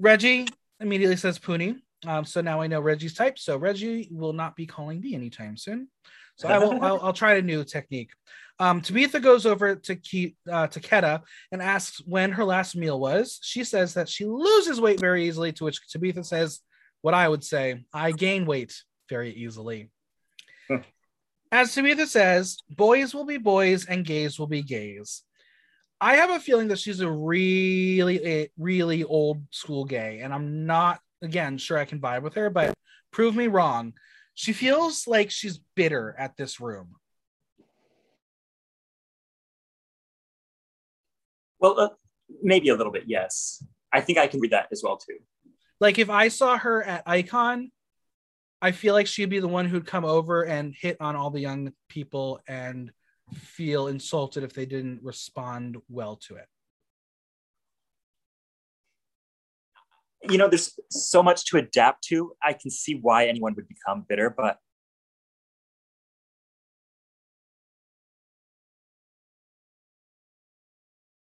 [0.00, 0.48] Reggie
[0.84, 1.76] immediately says Puny.
[2.06, 3.38] Um, so now I know Reggie's type.
[3.38, 5.88] So Reggie will not be calling me anytime soon.
[6.36, 6.72] So I will.
[6.82, 8.10] I'll, I'll try a new technique.
[8.60, 13.00] Um, Tabitha goes over to Ke- uh, to Keta and asks when her last meal
[13.00, 13.40] was.
[13.42, 15.52] She says that she loses weight very easily.
[15.54, 16.60] To which Tabitha says,
[17.02, 18.74] "What I would say: I gain weight
[19.08, 19.90] very easily."
[21.50, 25.22] As Tabitha says, boys will be boys and gays will be gays.
[26.00, 31.00] I have a feeling that she's a really, really old school gay, and I'm not,
[31.22, 32.74] again, sure I can vibe with her, but
[33.10, 33.94] prove me wrong.
[34.34, 36.96] She feels like she's bitter at this room.
[41.60, 41.88] Well, uh,
[42.42, 43.64] maybe a little bit, yes.
[43.92, 45.18] I think I can read that as well too.
[45.80, 47.70] Like if I saw her at Icon,
[48.60, 51.40] I feel like she'd be the one who'd come over and hit on all the
[51.40, 52.90] young people and
[53.32, 56.46] feel insulted if they didn't respond well to it.
[60.30, 62.32] You know, there's so much to adapt to.
[62.42, 64.58] I can see why anyone would become bitter, but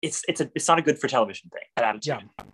[0.04, 1.62] it's it's a it's not a good for television thing.
[1.76, 2.28] That attitude.
[2.38, 2.44] Yeah.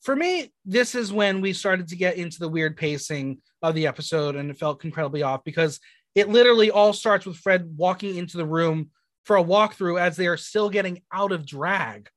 [0.00, 3.86] For me, this is when we started to get into the weird pacing of the
[3.86, 5.78] episode, and it felt incredibly off because
[6.14, 8.90] it literally all starts with Fred walking into the room
[9.24, 12.08] for a walkthrough as they are still getting out of drag.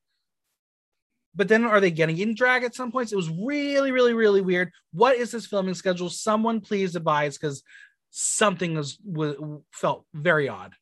[1.34, 3.12] But then are they getting in drag at some points?
[3.12, 4.72] It was really, really, really weird.
[4.92, 6.08] What is this filming schedule?
[6.08, 7.62] Someone please advise because
[8.10, 9.36] something was, was
[9.72, 10.74] felt very odd.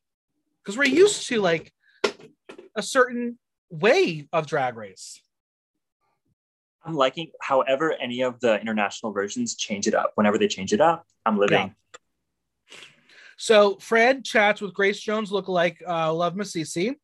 [0.62, 1.72] Because we're used to like
[2.76, 5.20] a certain way of drag race.
[6.84, 10.12] I'm liking however any of the international versions change it up.
[10.14, 11.74] Whenever they change it up, I'm living.
[13.36, 16.94] So Fred chats with Grace Jones lookalike uh, Love Masisi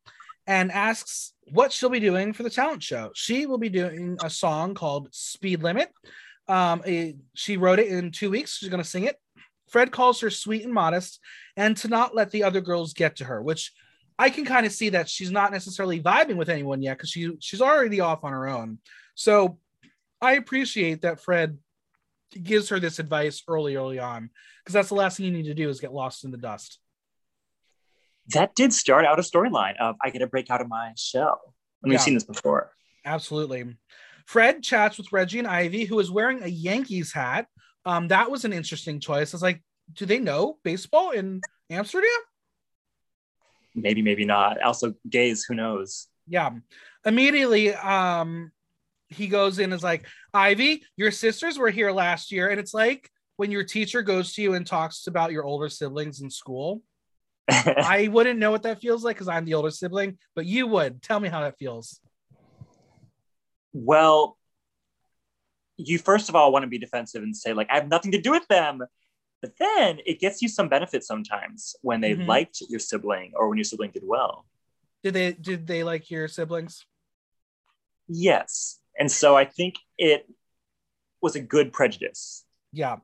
[0.47, 3.11] and asks what she'll be doing for the talent show.
[3.13, 5.89] She will be doing a song called Speed Limit.
[6.47, 6.83] Um,
[7.33, 8.57] she wrote it in two weeks.
[8.57, 9.17] She's going to sing it.
[9.69, 11.19] Fred calls her sweet and modest
[11.55, 13.71] and to not let the other girls get to her, which
[14.19, 17.31] I can kind of see that she's not necessarily vibing with anyone yet because she
[17.39, 18.79] she's already off on her own.
[19.15, 19.57] So
[20.21, 21.57] I appreciate that Fred
[22.31, 24.29] gives her this advice early, early on,
[24.63, 26.79] because that's the last thing you need to do is get lost in the dust.
[28.33, 31.55] That did start out a storyline of I get to break out of my shell.
[31.83, 32.71] And we've seen this before.
[33.03, 33.75] Absolutely.
[34.27, 37.47] Fred chats with Reggie and Ivy, who is wearing a Yankees hat.
[37.85, 39.33] Um, that was an interesting choice.
[39.33, 39.63] It's like,
[39.93, 42.09] do they know baseball in Amsterdam?
[43.73, 44.61] Maybe, maybe not.
[44.61, 46.07] Also, gays, who knows?
[46.27, 46.51] Yeah.
[47.03, 48.51] Immediately, um,
[49.11, 52.49] he goes in as like ivy your sisters were here last year.
[52.49, 56.21] And it's like when your teacher goes to you and talks about your older siblings
[56.21, 56.81] in school
[57.49, 61.01] i wouldn't know what that feels like because i'm the older sibling but you would.
[61.01, 61.99] Tell me how that feels.
[63.73, 64.37] Well
[65.77, 68.21] you first of all want to be defensive and say like i have nothing to
[68.21, 68.81] do with them.
[69.41, 72.29] But then it gets you some benefit sometimes when they mm-hmm.
[72.29, 74.45] liked your sibling or when your sibling did well.
[75.03, 76.85] Did they did they like your siblings?
[78.07, 80.27] Yes and so I think it
[81.21, 82.45] was a good prejudice.
[82.71, 82.97] Yeah.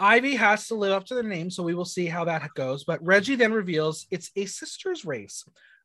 [0.00, 2.84] Ivy has to live up to the name, so we will see how that goes.
[2.84, 5.44] But Reggie then reveals it's a sister's race.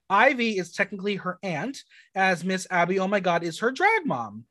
[0.09, 4.45] Ivy is technically her aunt, as Miss Abby, oh my God, is her drag mom.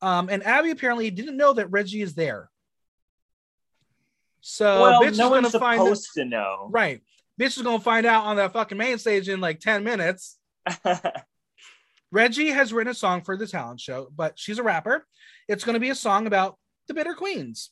[0.00, 2.50] Um, and Abby apparently didn't know that Reggie is there.
[4.40, 6.68] So well, bitch no is gonna find supposed to know.
[6.70, 7.02] Right.
[7.40, 10.38] Bitch is gonna find out on that fucking main stage in like 10 minutes.
[12.10, 15.06] Reggie has written a song for the talent show, but she's a rapper.
[15.46, 17.70] It's going to be a song about the bitter queens.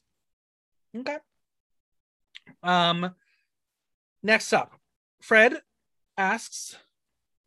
[0.96, 1.16] Okay.
[2.62, 3.14] Um,
[4.22, 4.72] next up,
[5.20, 5.60] Fred
[6.18, 6.76] asks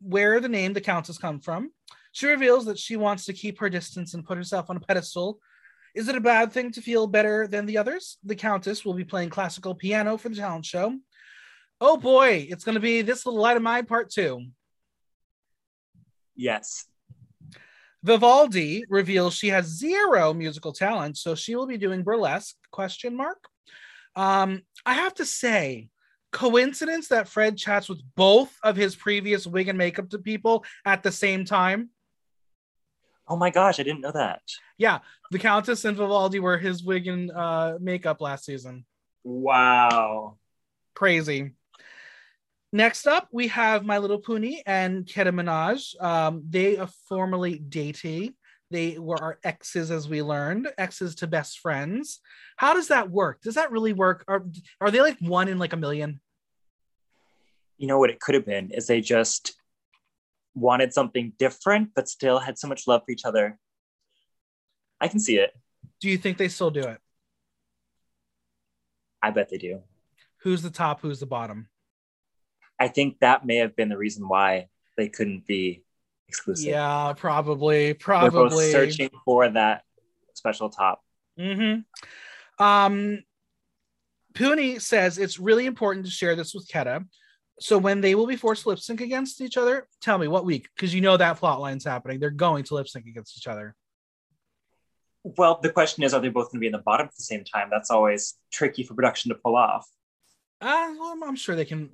[0.00, 1.70] where the name the Countess come from.
[2.12, 5.38] She reveals that she wants to keep her distance and put herself on a pedestal.
[5.94, 8.18] Is it a bad thing to feel better than the others?
[8.24, 10.96] The Countess will be playing classical piano for the talent show.
[11.80, 14.46] Oh boy, it's going to be this little light of mine part two.
[16.40, 16.86] Yes.
[18.02, 22.56] Vivaldi reveals she has zero musical talent, so she will be doing burlesque?
[22.70, 23.44] Question mark.
[24.16, 25.90] Um, I have to say,
[26.32, 31.02] coincidence that Fred chats with both of his previous wig and makeup to people at
[31.02, 31.90] the same time.
[33.28, 34.40] Oh my gosh, I didn't know that.
[34.78, 35.00] Yeah,
[35.30, 38.86] the Countess and Vivaldi were his wig and uh, makeup last season.
[39.24, 40.38] Wow.
[40.94, 41.52] Crazy.
[42.72, 46.00] Next up, we have My Little Puny and Keta Minaj.
[46.00, 48.34] Um, they are formerly dating.
[48.70, 52.20] They were our exes, as we learned, exes to best friends.
[52.56, 53.40] How does that work?
[53.42, 54.24] Does that really work?
[54.28, 54.46] Are,
[54.80, 56.20] are they like one in like a million?
[57.76, 59.54] You know what it could have been is they just
[60.54, 63.58] wanted something different, but still had so much love for each other.
[65.00, 65.50] I can see it.
[66.00, 66.98] Do you think they still do it?
[69.20, 69.80] I bet they do.
[70.42, 71.00] Who's the top?
[71.00, 71.68] Who's the bottom?
[72.80, 75.84] I think that may have been the reason why they couldn't be
[76.26, 76.66] exclusive.
[76.66, 77.94] Yeah, probably.
[77.94, 78.30] Probably.
[78.30, 79.82] They're both searching for that
[80.34, 81.04] special top.
[81.38, 82.64] Mm-hmm.
[82.64, 83.22] Um,
[84.34, 87.04] Puny says it's really important to share this with Keta.
[87.60, 90.46] So when they will be forced to lip sync against each other, tell me what
[90.46, 92.18] week, because you know that plot line's happening.
[92.18, 93.76] They're going to lip sync against each other.
[95.22, 97.22] Well, the question is, are they both going to be in the bottom at the
[97.22, 97.68] same time?
[97.70, 99.86] That's always tricky for production to pull off.
[100.62, 101.90] Uh, well, I'm sure they can.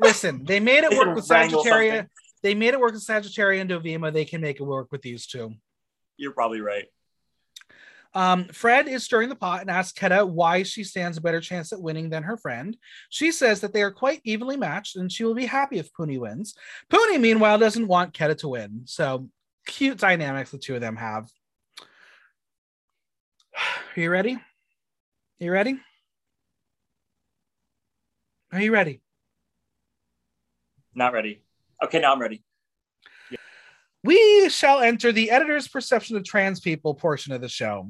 [0.00, 2.08] Listen, they made it work with Sagittaria.
[2.42, 4.12] They made it work with Sagittaria and Dovima.
[4.12, 5.54] They can make it work with these two.
[6.16, 6.84] You're probably right.
[8.14, 11.72] Um, Fred is stirring the pot and asks Keta why she stands a better chance
[11.72, 12.76] at winning than her friend.
[13.08, 16.18] She says that they are quite evenly matched and she will be happy if Puny
[16.18, 16.54] wins.
[16.90, 18.82] Puny, meanwhile, doesn't want Keta to win.
[18.84, 19.28] So
[19.66, 21.28] cute dynamics the two of them have.
[23.96, 24.34] Are you ready?
[24.34, 24.40] Are
[25.40, 25.80] you ready?
[28.52, 29.00] Are you ready?
[30.94, 31.42] Not ready.
[31.82, 32.42] Okay, now I'm ready.
[33.30, 33.38] Yeah.
[34.02, 37.88] We shall enter the editor's perception of trans people portion of the show.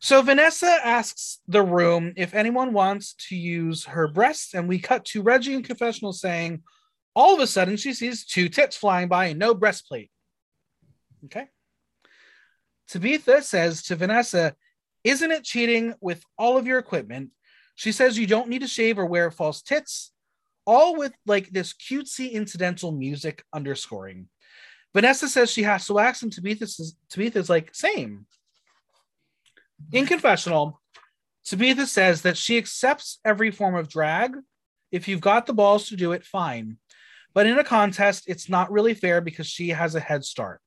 [0.00, 5.04] So Vanessa asks the room if anyone wants to use her breasts, and we cut
[5.06, 6.62] to Reggie in confessional saying,
[7.14, 10.10] all of a sudden she sees two tits flying by and no breastplate.
[11.24, 11.46] Okay.
[12.88, 14.54] Tabitha says to Vanessa,
[15.04, 17.30] Isn't it cheating with all of your equipment?
[17.76, 20.12] She says you don't need to shave or wear false tits,
[20.66, 24.28] all with like this cutesy incidental music underscoring.
[24.94, 26.66] Vanessa says she has to wax, and Tabitha
[27.10, 28.26] Tabitha's like, Same.
[29.92, 30.80] In confessional,
[31.44, 34.36] Tabitha says that she accepts every form of drag.
[34.92, 36.78] If you've got the balls to do it, fine.
[37.34, 40.60] But in a contest, it's not really fair because she has a head start.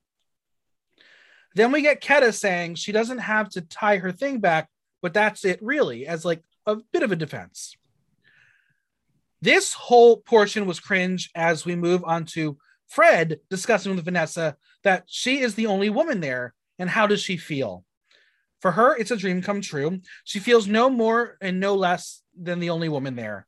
[1.55, 4.67] Then we get Keta saying she doesn't have to tie her thing back,
[5.01, 7.75] but that's it really, as like a bit of a defense.
[9.41, 12.57] This whole portion was cringe as we move on to
[12.87, 17.37] Fred discussing with Vanessa that she is the only woman there and how does she
[17.37, 17.83] feel?
[18.61, 20.01] For her, it's a dream come true.
[20.23, 23.45] She feels no more and no less than the only woman there.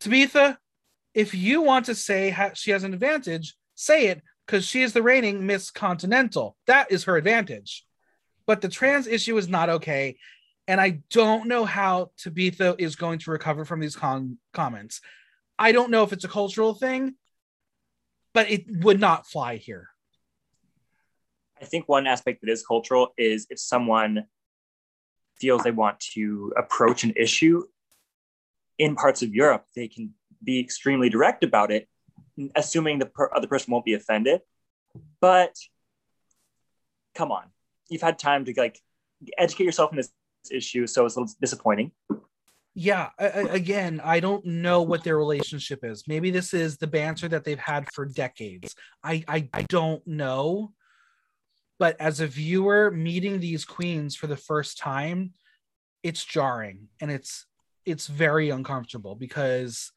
[0.00, 0.58] Tabitha,
[1.14, 5.02] if you want to say she has an advantage, say it because she is the
[5.02, 6.56] reigning Miss Continental.
[6.66, 7.86] That is her advantage.
[8.46, 10.18] But the trans issue is not okay.
[10.66, 15.00] And I don't know how Tabitha is going to recover from these con- comments.
[15.58, 17.14] I don't know if it's a cultural thing,
[18.32, 19.88] but it would not fly here.
[21.60, 24.24] I think one aspect that is cultural is if someone
[25.38, 27.62] feels they want to approach an issue
[28.78, 31.88] in parts of Europe, they can be extremely direct about it,
[32.54, 34.40] assuming the per- other person won't be offended.
[35.20, 35.54] But
[37.14, 37.44] come on,
[37.88, 38.78] you've had time to like
[39.38, 40.10] educate yourself in this
[40.50, 41.92] issue, so it's a little disappointing.
[42.74, 46.04] Yeah, again, I don't know what their relationship is.
[46.08, 48.74] Maybe this is the banter that they've had for decades.
[49.02, 50.72] I I, I don't know
[51.78, 55.32] but as a viewer meeting these queens for the first time
[56.02, 57.46] it's jarring and it's
[57.84, 59.92] it's very uncomfortable because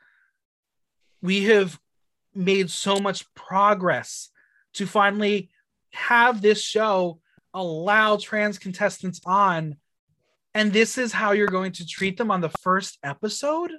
[1.22, 1.80] we have
[2.34, 4.30] made so much progress
[4.74, 5.50] to finally
[5.92, 7.20] have this show
[7.54, 9.78] allow trans contestants on
[10.58, 13.72] and this is how you're going to treat them on the first episode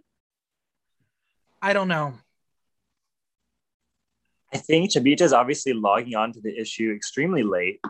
[1.60, 2.14] i don't know
[4.52, 7.80] I think chabita is obviously logging on to the issue extremely late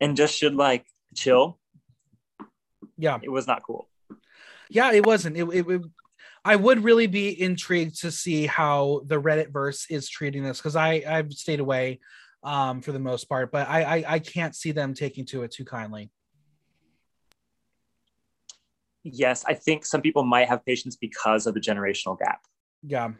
[0.00, 1.58] and just should like chill.
[2.96, 3.18] Yeah.
[3.22, 3.88] It was not cool.
[4.70, 5.36] Yeah, it wasn't.
[5.36, 5.82] It, it, it
[6.44, 10.76] I would really be intrigued to see how the Reddit verse is treating this because
[10.76, 12.00] I I've stayed away
[12.42, 15.50] um, for the most part, but I, I I can't see them taking to it
[15.50, 16.10] too kindly.
[19.04, 22.40] Yes, I think some people might have patience because of the generational gap.
[22.82, 23.12] Yeah.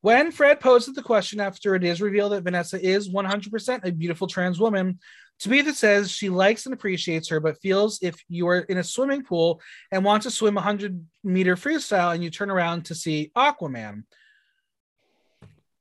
[0.00, 4.26] When Fred poses the question after it is revealed that Vanessa is 100% a beautiful
[4.26, 4.98] trans woman,
[5.38, 9.24] Tabitha says she likes and appreciates her, but feels if you are in a swimming
[9.24, 9.60] pool
[9.90, 14.04] and want to swim 100 meter freestyle and you turn around to see Aquaman.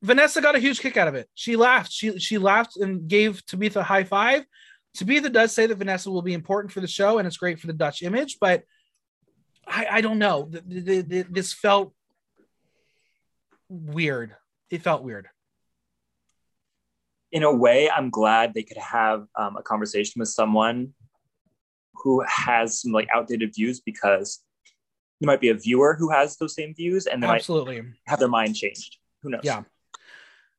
[0.02, 1.30] Vanessa got a huge kick out of it.
[1.34, 1.92] She laughed.
[1.92, 4.46] She she laughed and gave Tabitha a high five.
[4.94, 7.68] Tabitha does say that Vanessa will be important for the show and it's great for
[7.68, 8.64] the Dutch image, but
[9.68, 10.48] I, I don't know.
[10.50, 11.94] The, the, the, this felt
[13.70, 14.36] weird.
[14.70, 15.28] It felt weird.
[17.32, 20.94] In a way, I'm glad they could have um, a conversation with someone
[21.94, 24.42] who has some like outdated views because
[25.20, 28.20] there might be a viewer who has those same views and they absolutely might have
[28.20, 28.98] their mind changed.
[29.24, 29.42] Who knows?
[29.44, 29.64] Yeah.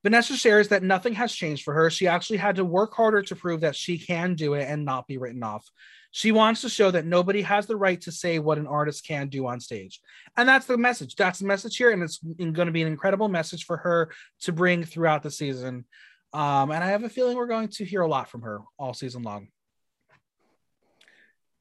[0.03, 1.91] Vanessa shares that nothing has changed for her.
[1.91, 5.09] She actually had to work harder to prove that she can do it and not
[5.09, 5.69] be written off.
[6.17, 9.29] She wants to show that nobody has the right to say what an artist can
[9.29, 10.01] do on stage.
[10.35, 11.15] And that's the message.
[11.15, 11.91] That's the message here.
[11.91, 14.11] And it's going to be an incredible message for her
[14.41, 15.85] to bring throughout the season.
[16.33, 18.95] Um, and I have a feeling we're going to hear a lot from her all
[18.95, 19.49] season long.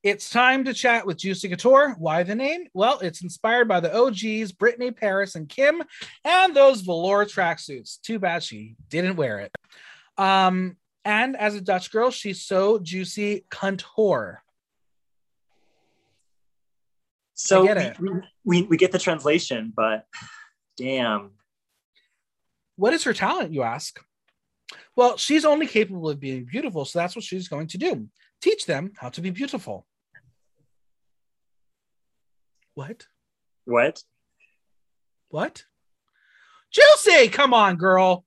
[0.04, 1.96] It's time to chat with Juicy Kutoure.
[1.98, 2.68] Why the name?
[2.74, 5.84] Well, it's inspired by the OGs, Brittany, Paris, and Kim,
[6.24, 8.00] and those velour tracksuits.
[8.00, 9.52] Too bad she didn't wear it.
[10.18, 14.44] Um, and as a Dutch girl, she's so juicy couture.
[17.36, 17.64] So
[18.00, 18.12] we,
[18.44, 20.06] we, we get the translation, but
[20.78, 21.32] damn.
[22.78, 24.00] What is her talent, you ask?
[24.96, 28.08] Well, she's only capable of being beautiful, so that's what she's going to do.
[28.42, 29.86] Teach them how to be beautiful.
[32.74, 33.06] What?
[33.66, 34.02] What?
[35.30, 35.64] What?
[36.72, 38.26] Juicy, come on, girl.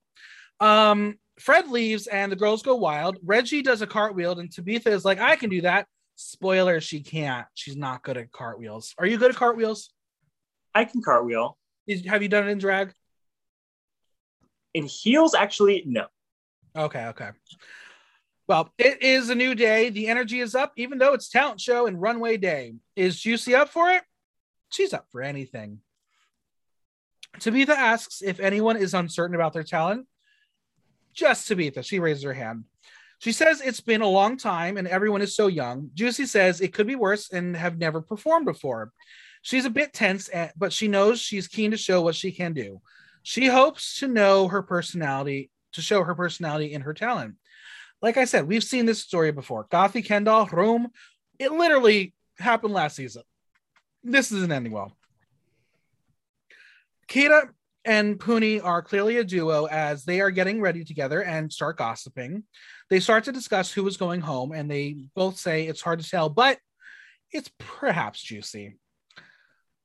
[0.61, 3.19] Um, Fred leaves and the girls go wild.
[3.25, 5.87] Reggie does a cartwheel, and Tabitha is like, I can do that.
[6.21, 7.47] Spoiler, she can't.
[7.55, 8.93] She's not good at cartwheels.
[8.99, 9.91] Are you good at cartwheels?
[10.75, 11.57] I can cartwheel.
[11.87, 12.93] Is, have you done it in drag?
[14.75, 16.07] In heels, actually, no.
[16.75, 17.31] Okay, okay.
[18.49, 19.91] Well, it is a new day.
[19.91, 22.75] The energy is up, even though it's talent show and runway day.
[22.97, 24.03] Is Juicy up for it?
[24.73, 25.79] She's up for anything.
[27.39, 30.09] Tabitha asks if anyone is uncertain about their talent.
[31.15, 31.85] Just Tabitha.
[31.85, 32.65] She raises her hand.
[33.19, 35.91] She says it's been a long time and everyone is so young.
[35.95, 38.93] Juicy says it could be worse and have never performed before.
[39.43, 42.53] She's a bit tense, eh, but she knows she's keen to show what she can
[42.53, 42.81] do.
[43.23, 47.35] She hopes to know her personality, to show her personality in her talent.
[48.01, 49.67] Like I said, we've seen this story before.
[49.67, 50.89] Gothy Kendall, Roem,
[51.39, 53.23] it literally happened last season.
[54.05, 54.97] This isn't ending well.
[57.09, 57.49] Keta
[57.85, 62.45] and Puny are clearly a duo as they are getting ready together and start gossiping.
[62.91, 66.09] They start to discuss who is going home, and they both say it's hard to
[66.09, 66.59] tell, but
[67.33, 68.79] it's perhaps Juicy.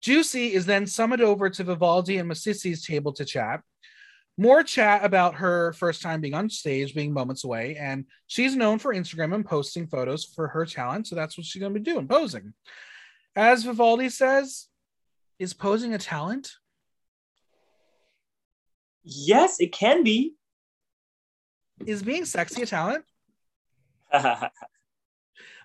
[0.01, 3.61] Juicy is then summoned over to Vivaldi and Masisi's table to chat.
[4.37, 8.79] More chat about her first time being on stage, being moments away, and she's known
[8.79, 11.91] for Instagram and posting photos for her talent, so that's what she's going to be
[11.91, 12.53] doing, posing.
[13.35, 14.67] As Vivaldi says,
[15.39, 16.51] is posing a talent?
[19.03, 20.35] Yes, it can be.
[21.85, 23.03] Is being sexy a talent?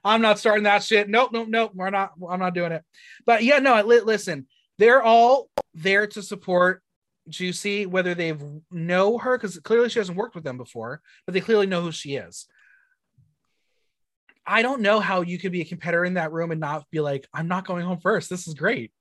[0.04, 1.08] I'm not starting that shit.
[1.08, 1.72] Nope, nope, nope.
[1.74, 2.12] We're not.
[2.28, 2.82] I'm not doing it.
[3.26, 3.80] But yeah, no.
[3.82, 4.46] Li- listen,
[4.78, 6.82] they're all there to support
[7.28, 11.40] Juicy, whether they've know her because clearly she hasn't worked with them before, but they
[11.40, 12.46] clearly know who she is.
[14.46, 17.00] I don't know how you could be a competitor in that room and not be
[17.00, 18.30] like, I'm not going home first.
[18.30, 18.92] This is great.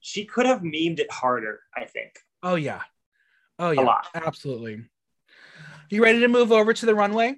[0.00, 2.12] she could have memed it harder, I think.
[2.42, 2.82] Oh yeah.
[3.58, 4.00] Oh yeah.
[4.14, 4.84] Absolutely.
[5.90, 7.36] You ready to move over to the runway?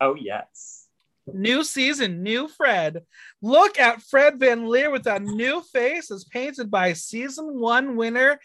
[0.00, 0.86] Oh, yes.
[1.32, 3.04] New season, new Fred.
[3.42, 8.40] Look at Fred Van Leer with a new face as painted by season one winner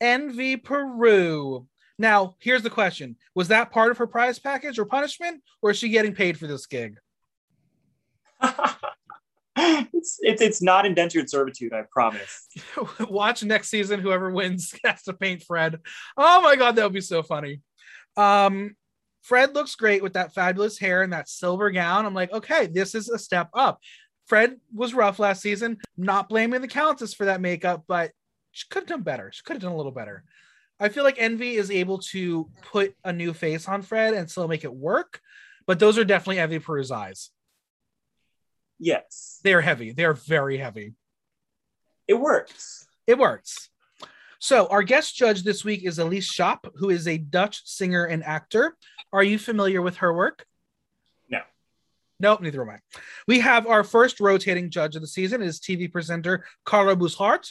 [0.00, 1.66] Envy Peru.
[1.98, 5.78] Now, here's the question Was that part of her prize package or punishment, or is
[5.78, 6.98] she getting paid for this gig?
[9.92, 12.46] it's, it's it's not indentured servitude, I promise.
[13.00, 15.80] Watch next season, whoever wins has to paint Fred.
[16.16, 17.60] Oh my God, that would be so funny.
[18.16, 18.76] Um,
[19.22, 22.06] Fred looks great with that fabulous hair and that silver gown.
[22.06, 23.80] I'm like, okay, this is a step up.
[24.26, 25.78] Fred was rough last season.
[25.96, 28.12] Not blaming the Countess for that makeup, but
[28.52, 29.30] she could have done better.
[29.32, 30.22] She could have done a little better.
[30.78, 34.46] I feel like Envy is able to put a new face on Fred and still
[34.46, 35.20] make it work,
[35.66, 37.30] but those are definitely Envy Peru's eyes.
[38.78, 39.92] Yes, They are heavy.
[39.92, 40.94] They are very heavy.
[42.06, 42.86] it works.
[43.06, 43.70] It works.
[44.40, 48.22] So, our guest judge this week is Elise Schaap, who is a Dutch singer and
[48.22, 48.76] actor.
[49.12, 50.46] Are you familiar with her work?
[51.28, 51.40] No.
[52.20, 52.78] Nope, neither am I.
[53.26, 57.50] We have our first rotating judge of the season is TV presenter Carlo Boszhard.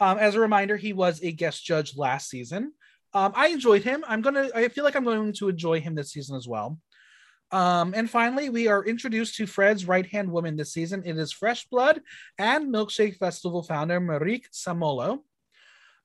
[0.00, 2.72] Um, as a reminder, he was a guest judge last season.
[3.12, 4.02] Um, I enjoyed him.
[4.08, 4.48] I'm gonna.
[4.54, 6.78] I feel like I'm going to enjoy him this season as well.
[7.50, 11.02] Um, and finally, we are introduced to Fred's right hand woman this season.
[11.04, 12.00] It is Fresh Blood
[12.38, 15.20] and Milkshake Festival founder Marieke Samallo.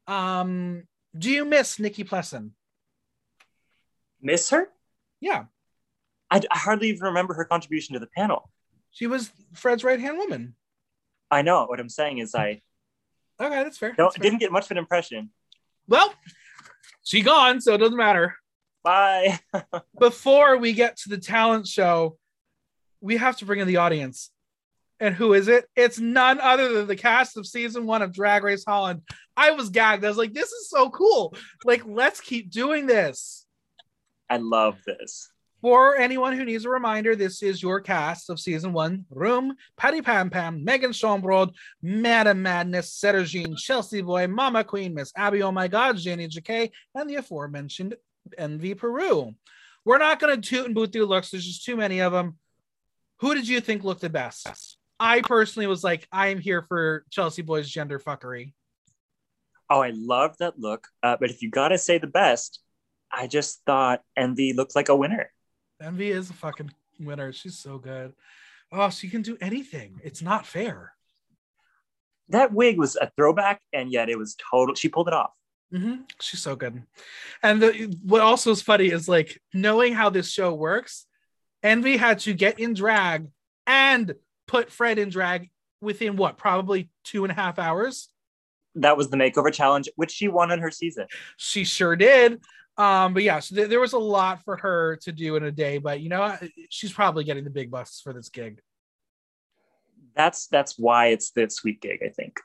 [0.05, 0.83] Um,
[1.17, 2.51] do you miss Nikkie Plessen?
[4.21, 4.69] Miss her?
[5.21, 5.45] Yeah,
[6.29, 8.49] I, I hardly even remember her contribution to the panel.
[8.91, 10.55] she was Fred's right hand woman.
[11.31, 11.65] I know.
[11.65, 12.61] What I'm saying is I
[13.41, 13.93] Okay, that's fair.
[13.93, 14.23] don't that's fair.
[14.23, 15.29] didn't get much of an impression.
[15.87, 16.13] Well,
[17.03, 18.35] she gone, so it doesn't matter.
[18.83, 19.39] Bye.
[19.99, 22.17] Before we get to the talent show,
[23.01, 24.31] we have to bring in the audience.
[24.99, 25.65] And who is it?
[25.75, 29.01] It's none other than the cast of season one of Drag Race Holland.
[29.37, 30.03] I was gagged.
[30.03, 31.33] I was like, this is so cool.
[31.63, 33.45] Like, let's keep doing this.
[34.29, 35.31] I love this.
[35.61, 40.01] For anyone who needs a reminder, this is your cast of season one Roem, Patty
[40.01, 45.67] Pam Pam, Megan Schoonbrood, Madame Madness, Sederginne, Chelsea Boy, Mama Queen, Miss Abby, Oh My
[45.67, 47.95] God, Janey Jacké, and the aforementioned
[48.37, 49.35] Envy Peru.
[49.85, 52.37] We're not going to toot and boot through looks, there's just too many of them.
[53.21, 54.77] Who did you think looked the best?
[54.99, 58.53] I personally was like, I am here for Chelsea Boys gender fuckery.
[59.69, 60.87] Oh, I love that look.
[61.03, 62.59] Uh, but if you gotta say the best,
[63.11, 65.31] I just thought Envy looked like a winner.
[65.81, 67.31] Envy is a fucking winner.
[67.31, 68.13] She's so good.
[68.71, 69.99] Oh, she can do anything.
[70.03, 70.93] It's not fair.
[72.29, 74.75] That wig was a throwback, and yet it was total.
[74.75, 75.31] She pulled it off.
[75.73, 76.01] Mm-hmm.
[76.19, 76.81] She's so good.
[77.43, 81.05] And the, what also is funny is like knowing how this show works.
[81.61, 83.27] Envy had to get in drag
[83.67, 84.15] and
[84.47, 85.49] put Fred in drag
[85.81, 88.09] within what, probably two and a half hours.
[88.75, 91.07] That was the makeover challenge, which she won in her season.
[91.37, 92.41] She sure did.
[92.77, 95.51] Um, but yeah, so th- there was a lot for her to do in a
[95.51, 96.37] day, but you know,
[96.69, 98.61] she's probably getting the big bucks for this gig.
[100.15, 102.39] That's that's why it's the sweet gig, I think.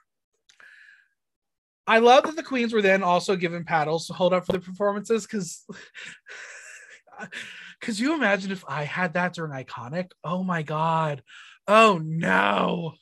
[1.87, 4.61] I love that the queens were then also given paddles to hold up for the
[4.61, 5.66] performances because
[7.80, 10.11] could you imagine if I had that during Iconic?
[10.22, 11.22] Oh my god.
[11.68, 12.95] Oh no.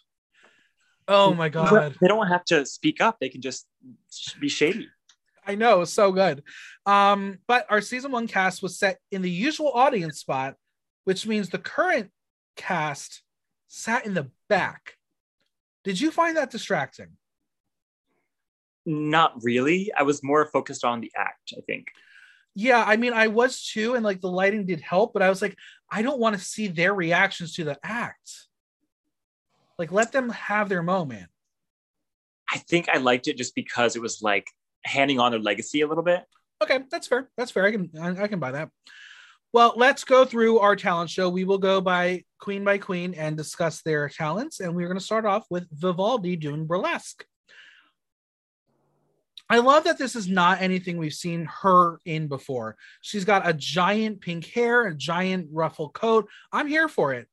[1.07, 1.97] Oh my god.
[2.01, 3.19] They don't have to speak up.
[3.21, 3.67] They can just
[4.41, 4.89] be shady.
[5.47, 6.43] I know, so good.
[6.87, 10.55] Um, but our season one cast was set in the usual audience spot,
[11.05, 12.11] which means the current
[12.57, 13.23] cast
[13.69, 14.95] sat in the back.
[15.85, 17.17] Did you find that distracting?
[18.85, 19.93] Not really.
[19.97, 21.89] I was more focused on the act, I think.
[22.55, 25.41] Yeah, I mean, I was too, and like the lighting did help, but I was
[25.41, 25.57] like,
[25.91, 28.31] I don't want to see their reactions to the act.
[29.79, 31.29] Like, let them have their moment.
[32.53, 34.47] I think I liked it just because it was like
[34.85, 36.25] handing on their legacy a little bit.
[36.63, 37.31] Okay, that's fair.
[37.37, 37.65] That's fair.
[37.65, 38.69] I can I, I can buy that.
[39.53, 41.29] Well, let's go through our talent show.
[41.29, 44.61] We will go by queen by queen and discuss their talents.
[44.61, 47.25] And we're going to start off with Vivaldi doing burlesque.
[49.53, 52.75] I love that this is not anything we've seen her in before.
[53.03, 56.27] She's got a giant pink hair, a giant ruffle coat.
[56.51, 57.29] I'm here for it.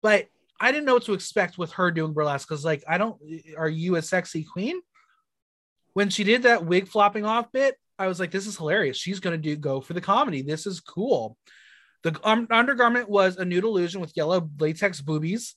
[0.00, 0.28] But
[0.60, 3.20] I didn't know what to expect with her doing burlesque because, like, I don't.
[3.58, 4.80] Are you a sexy queen?
[5.94, 8.96] When she did that wig flopping off bit, I was like, this is hilarious.
[8.96, 10.42] She's going to do go for the comedy.
[10.42, 11.36] This is cool.
[12.04, 15.56] The um, undergarment was a nude illusion with yellow latex boobies.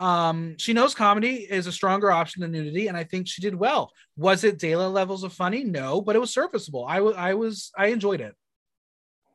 [0.00, 3.54] Um, she knows comedy is a stronger option than nudity, and I think she did
[3.54, 3.92] well.
[4.16, 5.64] Was it Dela levels of funny?
[5.64, 6.86] No, but it was serviceable.
[6.86, 8.34] I I was I enjoyed it.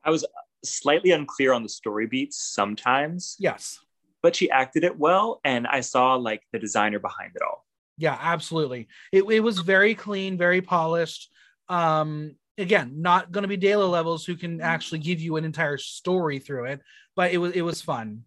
[0.04, 0.26] I was
[0.64, 3.36] slightly unclear on the story beats sometimes.
[3.40, 3.80] Yes,
[4.22, 7.66] but she acted it well, and I saw like the designer behind it all.
[7.98, 8.88] Yeah, absolutely.
[9.12, 11.30] It, it was very clean, very polished.
[11.70, 15.78] Um, again, not going to be Dela levels who can actually give you an entire
[15.78, 16.82] story through it,
[17.16, 18.24] but it was it was fun.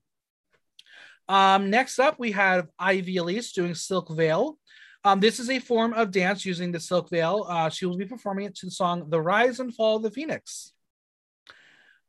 [1.29, 4.59] Um, next up, we have Ivy-Elyse doing Silk Veil.
[5.05, 7.47] Um, this is a form of dance using the Silk Veil.
[7.49, 10.11] Uh, she will be performing it to the song The Rise and Fall of the
[10.11, 10.73] Phoenix.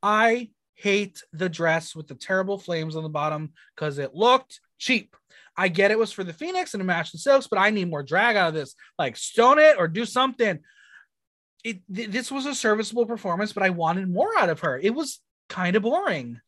[0.01, 5.15] I hate the dress with the terrible flames on the bottom because it looked cheap.
[5.55, 7.89] I get it was for the Phoenix and the match the silks, but I need
[7.89, 8.75] more drag out of this.
[8.99, 10.59] Like stone it or do something.
[11.63, 14.77] It th- this was a serviceable performance, but I wanted more out of her.
[14.77, 16.39] It was kind of boring.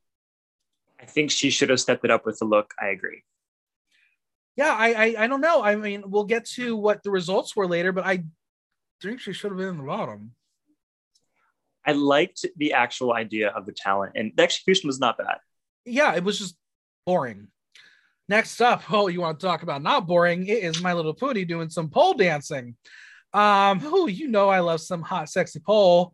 [1.02, 2.74] I think she should have stepped it up with the look.
[2.80, 3.24] I agree.
[4.56, 5.64] Yeah, I, I I don't know.
[5.64, 8.26] I mean, we'll get to what the results were later, but I
[9.02, 10.32] think she should have been in the bottom.
[11.86, 15.38] I liked the actual idea of the talent, and the execution was not bad.
[15.86, 16.58] Yeah, it was just
[17.06, 17.48] boring.
[18.28, 20.46] Next up, oh, you want to talk about not boring?
[20.48, 22.76] It is my little pootie doing some pole dancing.
[23.34, 26.14] Um, who you know I love some hot, sexy pole.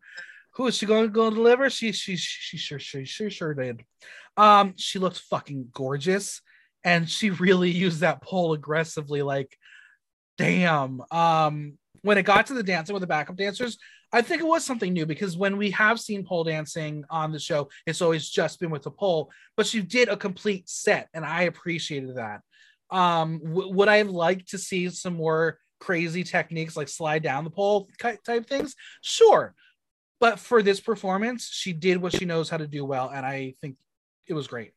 [0.56, 1.70] Who is she going to go deliver?
[1.70, 3.84] She she she sure she sure sure did.
[4.38, 6.42] Um, she looked fucking gorgeous,
[6.84, 9.22] and she really used that pole aggressively.
[9.22, 9.58] Like,
[10.38, 11.02] damn.
[11.12, 13.78] Um, when it got to the dancing with the backup dancers,
[14.12, 17.40] I think it was something new because when we have seen pole dancing on the
[17.40, 19.32] show, it's always just been with the pole.
[19.58, 22.42] But she did a complete set, and I appreciated that.
[22.92, 27.50] Um, w- would I like to see some more crazy techniques like slide down the
[27.50, 28.76] pole type things?
[29.02, 29.54] Sure.
[30.22, 33.56] But for this performance, she did what she knows how to do well, and I
[33.62, 33.76] think
[34.28, 34.72] it was great.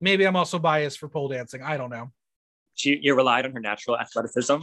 [0.00, 1.62] Maybe I'm also biased for pole dancing.
[1.62, 2.10] I don't know.
[2.74, 4.58] She you relied on her natural athleticism.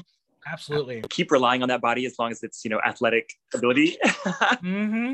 [0.47, 1.03] Absolutely.
[1.09, 3.97] Keep relying on that body as long as it's you know athletic ability.
[4.05, 5.13] mm-hmm.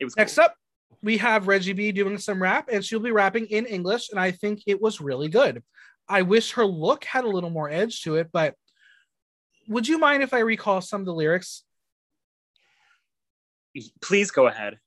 [0.00, 0.46] It was next cool.
[0.46, 0.54] up.
[1.02, 4.32] We have Reggie B doing some rap, and she'll be rapping in English, and I
[4.32, 5.62] think it was really good.
[6.08, 8.54] I wish her look had a little more edge to it, but
[9.68, 11.62] would you mind if I recall some of the lyrics?
[14.02, 14.78] Please go ahead.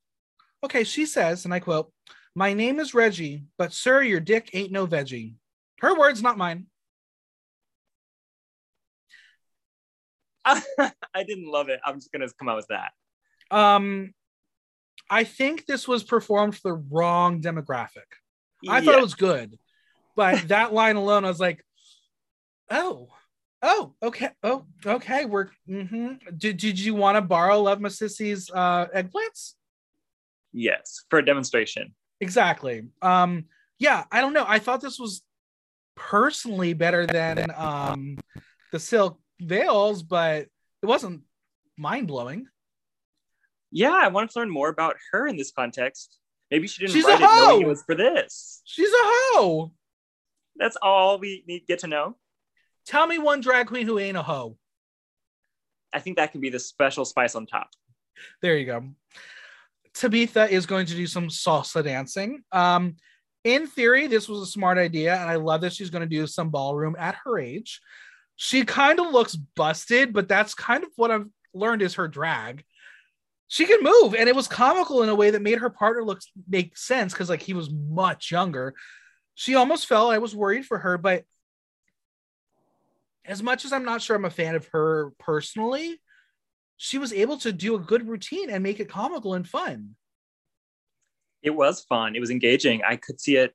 [0.63, 1.91] Okay, she says, and I quote,
[2.35, 5.35] My name is Reggie, but sir, your dick ain't no veggie.
[5.79, 6.67] Her words, not mine.
[10.45, 11.79] I didn't love it.
[11.85, 12.91] I'm just gonna come out with that.
[13.51, 14.13] Um,
[15.09, 18.07] I think this was performed for the wrong demographic.
[18.67, 19.59] I thought it was good,
[20.15, 21.63] but that line alone, I was like,
[22.69, 23.09] oh,
[23.61, 25.25] oh, okay, oh, okay.
[25.25, 26.35] We're Mm-hmm.
[26.37, 29.53] did did you want to borrow Love Masisi's uh, eggplants?
[30.53, 31.93] Yes for a demonstration.
[32.21, 32.83] Exactly.
[33.01, 33.45] Um,
[33.79, 34.45] yeah, I don't know.
[34.47, 35.23] I thought this was
[35.95, 38.17] personally better than um
[38.71, 40.47] the silk veils, but
[40.81, 41.21] it wasn't
[41.77, 42.47] mind blowing.
[43.71, 46.19] Yeah, I wanted to learn more about her in this context.
[46.51, 48.61] Maybe she didn't She's a write it knowing it was for this.
[48.65, 49.71] She's a hoe.
[50.55, 52.15] That's all we need get to know.
[52.85, 54.57] Tell me one drag queen who ain't a hoe.
[55.91, 57.69] I think that can be the special spice on top.
[58.41, 58.83] There you go.
[59.93, 62.43] Tabitha is going to do some salsa dancing.
[62.51, 62.95] Um,
[63.43, 66.25] in theory, this was a smart idea, and I love that she's going to do
[66.27, 67.81] some ballroom at her age.
[68.35, 72.63] She kind of looks busted, but that's kind of what I've learned is her drag.
[73.47, 76.21] She can move, and it was comical in a way that made her partner look
[76.47, 78.73] make sense because like he was much younger.
[79.35, 80.09] She almost fell.
[80.09, 81.23] I was worried for her, but
[83.25, 85.99] as much as I'm not sure I'm a fan of her personally,
[86.83, 89.95] she was able to do a good routine and make it comical and fun.
[91.41, 92.13] It was fun.
[92.13, 92.81] It was engaging.
[92.85, 93.53] I could see it.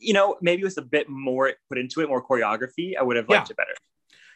[0.00, 3.14] You know, maybe it was a bit more put into it, more choreography, I would
[3.14, 3.52] have liked Yeah.
[3.52, 3.74] it better.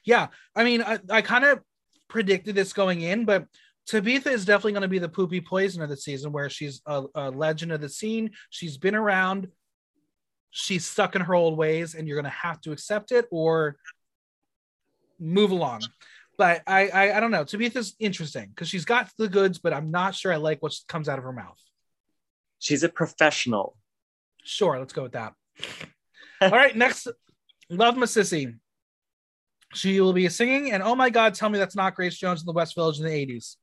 [0.04, 1.60] Yeah, I mean, I, I kind of
[2.06, 3.48] predicted this going in, but
[3.88, 7.02] Tabitha is definitely going to be the poopy poison of the season, where she's a,
[7.16, 8.30] a legend of the scene.
[8.48, 9.48] She's been around.
[10.50, 13.76] She's stuck in her old ways, and you're going to have to accept it or
[15.18, 15.82] move along.
[16.38, 17.44] But I, I, I don't know.
[17.44, 21.08] Tabitha's interesting because she's got the goods, but I'm not sure I like what comes
[21.08, 21.58] out of her mouth.
[22.58, 23.76] She's a professional.
[24.44, 25.34] Sure, let's go with that.
[26.40, 27.08] All right, next,
[27.70, 28.06] Love My
[29.74, 32.46] She will be singing, and oh my God, tell me that's not Grace Jones in
[32.46, 33.56] the West Village in the 80s.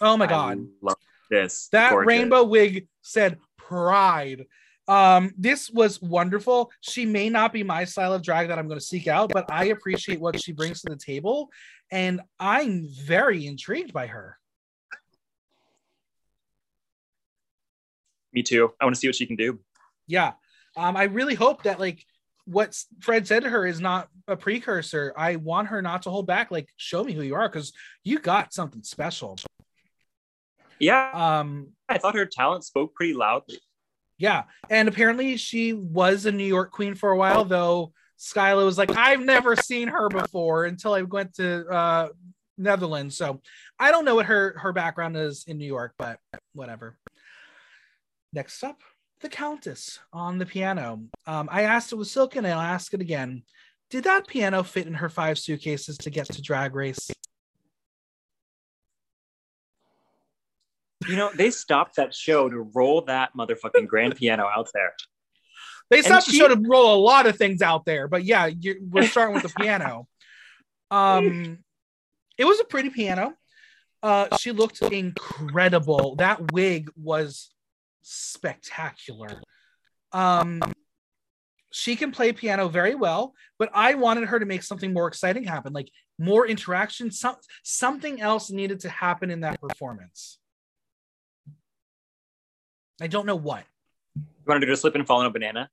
[0.00, 0.58] Oh my God.
[0.58, 0.96] I love
[1.30, 1.68] this.
[1.72, 2.06] That Gorgeous.
[2.06, 4.46] rainbow wig said pride.
[4.88, 6.70] Um, this was wonderful.
[6.80, 9.44] She may not be my style of drag that I'm going to seek out, but
[9.50, 11.50] I appreciate what she brings to the table,
[11.92, 14.38] and I'm very intrigued by her.
[18.32, 18.72] Me too.
[18.80, 19.58] I want to see what she can do.
[20.06, 20.32] yeah
[20.76, 22.04] um i really hope that like
[22.46, 26.26] what fred said to her is not a precursor i want her not to hold
[26.26, 27.72] back like show me who you are because
[28.04, 29.36] you got something special
[30.78, 33.58] Yeah, um I thought her talent spoke pretty loudly.
[34.18, 34.44] Yeah.
[34.68, 38.90] And apparently she was a new york queen for a while though skyla was like
[38.96, 42.08] i've never seen her before until i went to uh
[42.58, 43.16] netherlands.
[43.16, 43.40] So
[43.78, 46.18] i don't know what her her background is in new york but
[46.52, 46.98] whatever.
[48.32, 48.82] Next up
[49.20, 51.04] the countess on the piano.
[51.26, 53.44] Um i asked it with Silk and i'll ask it again.
[53.90, 57.10] Did that piano fit in her five suitcases to get to drag race
[61.08, 64.92] You know, they stopped that show to roll that motherfucking grand piano out there.
[65.90, 68.86] They stopped the show to roll a lot of things out there, but yeah, you
[68.90, 70.06] we're starting with the piano.
[70.90, 71.58] Um,
[72.36, 73.34] it was a pretty piano.
[74.02, 76.16] Uh, she looked incredible.
[76.16, 77.50] That wig was
[78.02, 79.40] spectacular.
[80.12, 80.62] Um,
[81.72, 85.44] she can play piano very well, but I wanted her to make something more exciting
[85.44, 87.10] happen, like more interaction.
[87.10, 90.37] Some something else needed to happen in that performance.
[93.00, 93.64] I don't know what.
[94.16, 95.70] You wanted her to slip and fall on a banana?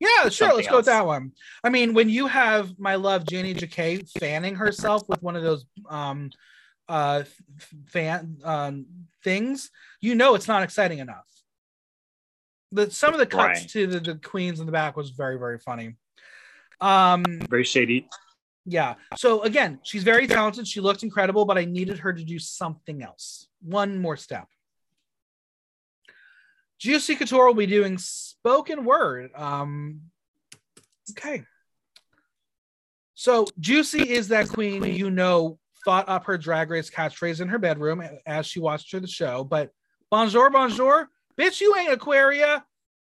[0.00, 0.54] Yeah, sure.
[0.54, 1.32] Let's go with that one.
[1.64, 5.64] I mean, when you have my love Janey Jacké fanning herself with one of those
[5.88, 6.30] um
[6.88, 7.24] uh
[7.86, 8.86] fan um
[9.24, 9.70] things,
[10.00, 11.26] you know it's not exciting enough.
[12.70, 13.68] The some of the cuts Right.
[13.70, 15.96] to the, the queens in the back was very, very funny.
[16.80, 18.08] Um Very shady.
[18.66, 18.94] yeah.
[19.16, 20.68] So again, she's very talented.
[20.68, 23.48] She looked incredible, but I needed her to do something else.
[23.62, 24.46] One more step.
[26.78, 29.30] Juicy Kutoure will be doing spoken word.
[29.34, 30.02] Um,
[31.10, 31.42] okay.
[33.14, 37.58] So Juicy is that queen you know thought up her drag race catchphrase in her
[37.58, 39.42] bedroom as she watched her the show.
[39.44, 39.70] But
[40.10, 42.64] bonjour, bonjour, bitch, you ain't Aquaria,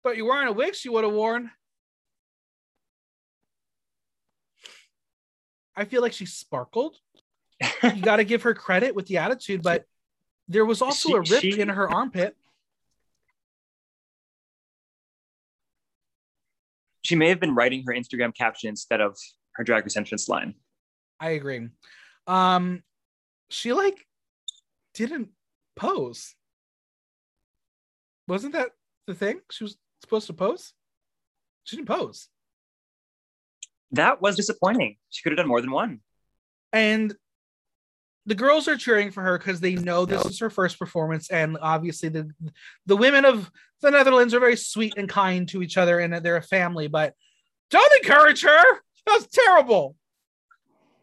[0.03, 1.49] but you're wearing a wig she would have worn.
[5.75, 6.97] I feel like she sparkled.
[7.83, 9.85] you got to give her credit with the attitude, but
[10.47, 12.35] there was also She- a rip she- in her armpit.
[17.03, 19.17] She may have been writing her Instagram caption instead of
[19.55, 20.55] her drag race entrance line.
[21.19, 21.67] I agree.
[22.27, 22.83] Um,
[23.49, 24.05] she like
[24.93, 25.29] didn't
[25.75, 26.33] pose.
[28.27, 28.71] Wasn't that
[29.05, 29.41] the thing?
[29.51, 30.73] She was supposed to pose.
[31.65, 32.27] She didn't pose,
[33.91, 34.97] That was disappointing.
[35.09, 35.99] She could have done more than one.
[36.73, 37.13] and
[38.25, 41.57] the girls are cheering for her because they know this is her first performance, and
[41.61, 42.29] obviously the
[42.85, 43.51] the women of
[43.81, 46.87] the Netherlands are very sweet and kind to each other, and they're a family.
[46.87, 47.13] But
[47.69, 48.63] don't encourage her.
[49.05, 49.95] That was terrible.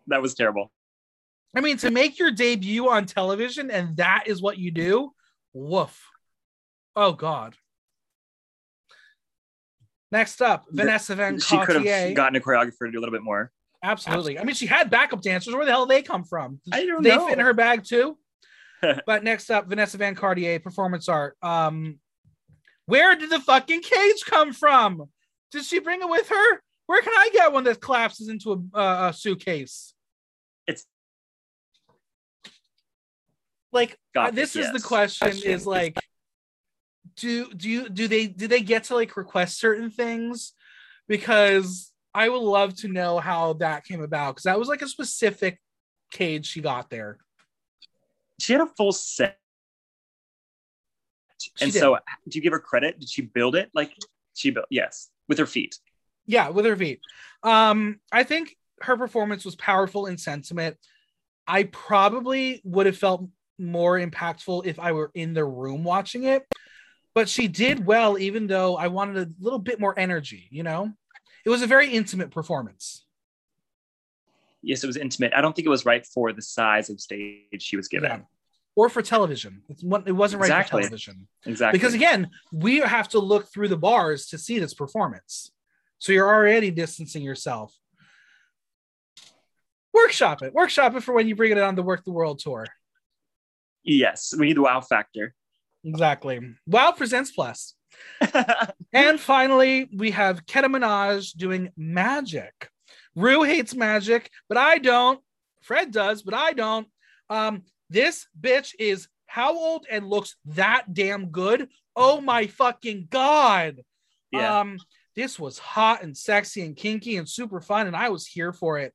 [0.06, 0.72] That was terrible.
[1.54, 5.12] I mean, to make your debut on television and that is what you do,
[5.52, 6.00] woof.
[6.94, 7.56] Oh God.
[10.12, 13.22] Next up, Vanessa Van She could have gotten a choreographer to do a little bit
[13.22, 13.52] more.
[13.82, 14.38] Absolutely.
[14.38, 15.54] I mean, she had backup dancers.
[15.54, 16.60] Where the hell did they come from?
[16.72, 17.26] I don't they know.
[17.26, 18.18] fit in her bag too.
[19.06, 21.36] but next up, Vanessa Van Cartier, performance art.
[21.42, 21.98] Um,
[22.86, 25.08] where did the fucking cage come from?
[25.52, 26.62] Did she bring it with her?
[26.86, 29.94] Where can I get one that collapses into a, uh, a suitcase?
[30.66, 30.84] It's
[33.72, 35.96] like uh, this it, is the question Question is like
[37.16, 40.52] do do you do they do they get to like request certain things
[41.06, 44.88] because i would love to know how that came about because that was like a
[44.88, 45.60] specific
[46.10, 47.18] cage she got there
[48.38, 49.36] she had a full set.
[51.38, 51.78] She and did.
[51.78, 51.98] so,
[52.28, 52.98] do you give her credit?
[52.98, 53.70] Did she build it?
[53.74, 53.92] Like
[54.34, 55.78] she built, yes, with her feet.
[56.26, 57.00] yeah with her feet
[57.42, 60.76] um i think her performance was powerful in sentiment
[61.46, 63.26] i probably would have felt
[63.58, 66.46] more impactful if i were in the room watching it
[67.14, 70.90] but she did well even though i wanted a little bit more energy you know
[71.44, 73.04] it was a very intimate performance
[74.62, 75.32] Yes, it was intimate.
[75.34, 78.10] I don't think it was right for the size of stage she was given.
[78.10, 78.20] Yeah.
[78.76, 80.82] or for television it wasn't right Exactly.
[80.82, 81.78] for television Exactly.
[81.78, 85.50] because again we have to look through the bars to see this performance
[85.98, 87.74] so you're already distancing yourself
[89.92, 92.66] workshop it workshop it for when you bring it on the work the world tour
[93.82, 95.34] yes, we need the wow factor.
[95.84, 97.74] exactly wow presents plus
[98.92, 102.70] and finally we have Keta Minaj doing magic.
[103.14, 105.20] Rue hates magic but i don't.
[105.62, 106.86] Fred does but i don't.
[107.28, 111.68] Um this bitch is how old and looks that damn good?
[111.94, 113.80] Oh my fucking god.
[114.32, 114.60] Yeah.
[114.60, 114.78] Um,
[115.14, 118.78] this was hot and sexy and kinky and super fun, and I was here for
[118.78, 118.92] it.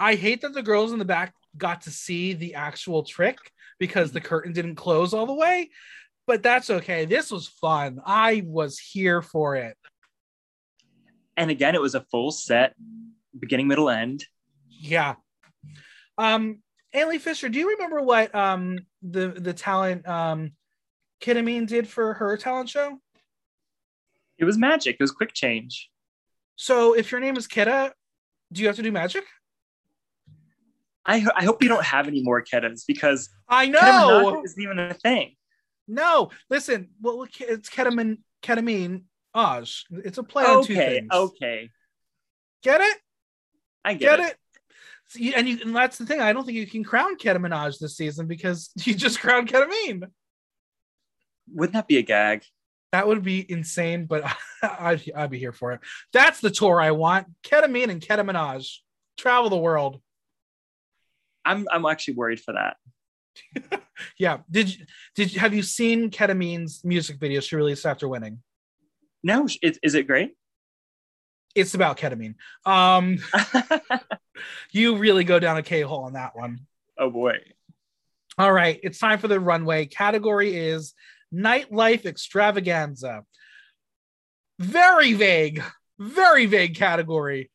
[0.00, 3.38] I hate that the girls in the back got to see the actual trick
[3.78, 5.70] because the curtain didn't close all the way,
[6.28, 7.06] but that's okay.
[7.06, 8.00] This was fun.
[8.04, 9.76] I was here for it.
[11.38, 12.74] and again, it was a full set,
[13.38, 14.24] beginning, middle, end.
[14.68, 15.14] Yeah.
[16.18, 16.62] Um,
[16.94, 20.52] Ailey Fisher, do you remember what um the the talent um
[21.22, 22.98] Kita Mean did for her talent show?
[24.36, 24.96] It was magic.
[25.00, 25.90] It was quick change.
[26.56, 27.92] So if your name is Keta,
[28.52, 29.24] do you have to do magic?
[31.06, 33.80] I, ho- I hope we don't have any more Ketas because I know.
[33.80, 35.34] Minaj isn't even a thing.
[35.88, 36.90] No, listen.
[37.00, 39.02] Well, it's ketamine, ketamine,
[39.34, 39.82] Aj.
[39.90, 41.08] It's a play on two Okay, things.
[41.12, 41.70] okay.
[42.62, 42.98] Get it?
[43.84, 44.36] I get, Get, it.
[45.16, 45.34] it?
[45.34, 46.20] And you, and that's the thing.
[46.20, 50.02] I don't think you can crown ketamine this season because you just crowned ketamine.
[51.50, 52.42] Wouldn't that be a gag?
[52.92, 54.24] That would be insane, but
[54.62, 55.80] I'd, I'd be here for it.
[56.12, 57.26] That's the tour I want.
[57.42, 58.66] Ketamine and ketamine.
[59.16, 60.00] Travel the world.
[61.44, 62.76] I'm I'm actually worried for that.
[64.18, 64.38] Yeah.
[64.50, 68.42] Did did have you seen Kita Mean's music video she released after winning?
[69.22, 70.34] No, is, is it great?
[71.54, 72.34] It's about ketamine.
[72.64, 73.18] Um,
[74.70, 76.60] you really go down a K hole on that one.
[76.98, 77.34] oh boy.
[78.38, 79.86] All right, it's time for the runway.
[79.86, 80.94] Category is
[81.34, 83.24] nightlife extravaganza.
[84.60, 85.62] Very vague,
[85.98, 87.50] very vague category.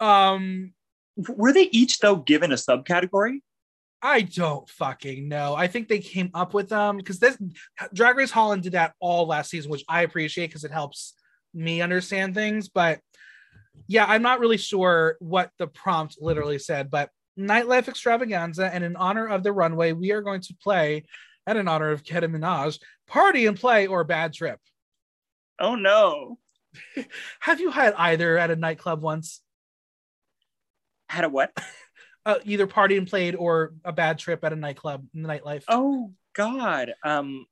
[0.00, 0.72] Um,
[1.16, 3.42] Were they each though given a subcategory?
[4.02, 5.54] I don't fucking know.
[5.54, 7.38] I think they came up with them because this
[7.94, 11.14] Drag Race Holland did that all last season, which I appreciate because it helps
[11.54, 12.68] me understand things.
[12.68, 12.98] But
[13.86, 18.96] yeah, I'm not really sure what the prompt literally said, but nightlife extravaganza, and in
[18.96, 21.04] honor of the runway, we are going to play,
[21.46, 24.58] and in honor of Keta Minaj, party and play or bad trip.
[25.60, 26.38] Oh no.
[27.40, 29.42] Have you had either at a nightclub once?
[31.08, 31.56] Had a what?
[32.24, 35.64] Uh, either party and played or a bad trip at a nightclub in the nightlife?
[35.68, 36.94] Oh God.
[37.04, 37.46] Um.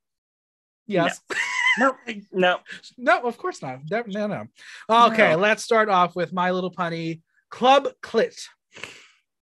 [0.87, 1.21] yes.
[1.79, 1.97] No.
[2.33, 2.59] No.
[2.97, 3.81] No, of course not.
[3.91, 4.47] No, no, no.
[5.07, 5.39] Okay, No.
[5.39, 8.41] let's start off with My Little Puny Club Clit.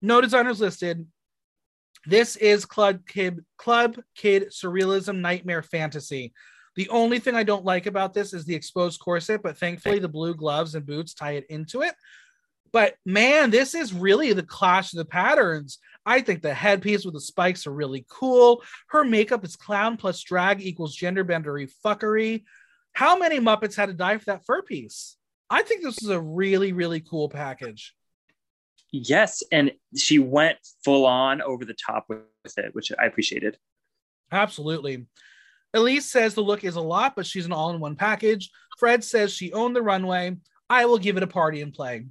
[0.03, 1.07] No designers listed.
[2.07, 6.33] This is Club Kid Club Kid Surrealism Nightmare Fantasy.
[6.77, 10.09] The only thing I don't like about this is the exposed corset, but thankfully the
[10.09, 11.95] blue gloves and boots tie it into it.
[12.73, 15.79] But man, this is really the clash of the patterns.
[16.07, 18.63] I think the headpiece with the spikes are really cool.
[18.89, 22.45] Her makeup is clown plus drag equals gender bendery fuckery.
[22.93, 25.17] How many Muppets had to die for that fur piece?
[25.49, 27.95] I think this is a really, really cool package.
[28.93, 32.25] Yes, and she went full on over the top with
[32.57, 33.57] it, which I appreciated.
[34.33, 35.07] Absolutely.
[35.75, 38.51] Elise says the look is a lot, but she's an all in one package.
[38.79, 40.37] Fred says she owned the runway.
[40.69, 42.07] I will give it a party and play.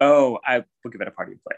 [0.00, 1.56] Oh, I will give it a party play.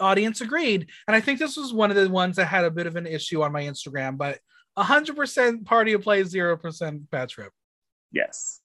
[0.00, 0.88] Audience agreed.
[1.06, 3.06] And I think this was one of the ones that had a bit of an
[3.06, 4.40] issue on my Instagram, but
[4.76, 7.52] 100% party and play, 0% bad trip.
[8.10, 8.60] Yes.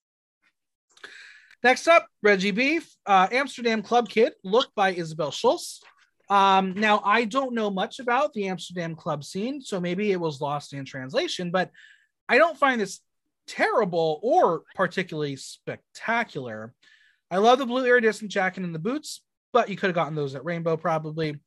[1.63, 5.81] Next up, Reggie Beef, uh, Amsterdam Club Kid, Look by Isabel Schultz.
[6.29, 10.41] Um, now, I don't know much about the Amsterdam club scene, so maybe it was
[10.41, 11.71] lost in translation, but
[12.29, 12.99] I don't find this
[13.47, 16.73] terrible or particularly spectacular.
[17.31, 19.21] I love the blue iridescent jacket and the boots,
[19.53, 21.39] but you could have gotten those at Rainbow probably.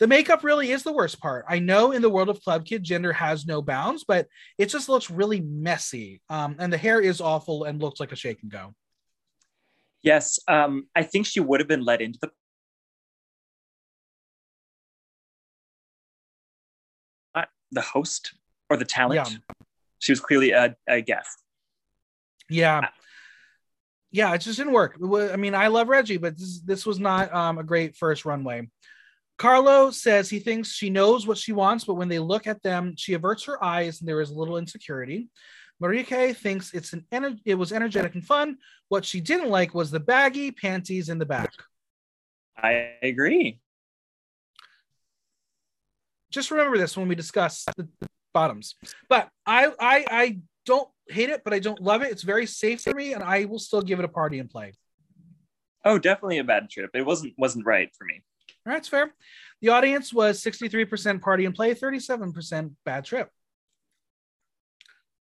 [0.00, 1.44] The makeup really is the worst part.
[1.48, 4.26] I know in the world of Club Kid, gender has no bounds, but
[4.58, 6.20] it just looks really messy.
[6.28, 8.74] Um, and the hair is awful and looks like a shake and go.
[10.02, 12.30] Yes, um, I think she would have been let into the
[17.74, 18.32] the host
[18.70, 19.30] or the talent.
[19.30, 19.54] Yeah.
[19.98, 21.42] She was clearly a, a guest.
[22.48, 22.88] Yeah.
[24.14, 24.96] Yeah, it just didn't work.
[25.02, 28.68] I mean, I love Reggie, but this, this was not um, a great first runway.
[29.36, 32.94] Carlo says he thinks she knows what she wants, but when they look at them,
[32.96, 35.28] she averts her eyes and there is a little insecurity.
[35.82, 38.58] Marieke thinks it's an ener- it was energetic and fun.
[38.88, 41.50] What she didn't like was the baggy panties in the back.
[42.56, 43.58] I agree
[46.34, 48.74] just remember this when we discuss the, the bottoms.
[49.08, 52.10] But I, I, I don't hate it, but I don't love it.
[52.10, 54.72] It's very safe for me, and I will still give it a party and play.
[55.84, 56.90] Oh, definitely a bad trip.
[56.94, 58.22] It wasn't wasn't right for me.
[58.66, 59.12] All right, it's fair.
[59.60, 63.28] The audience was 63% party and play, 37% bad trip.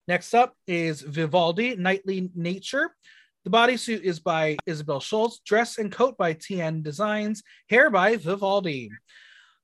[0.07, 2.95] Next up is Vivaldi, Nightly Nature.
[3.43, 8.89] The bodysuit is by Isabel Schultz, dress and coat by TN Designs, hair by Vivaldi.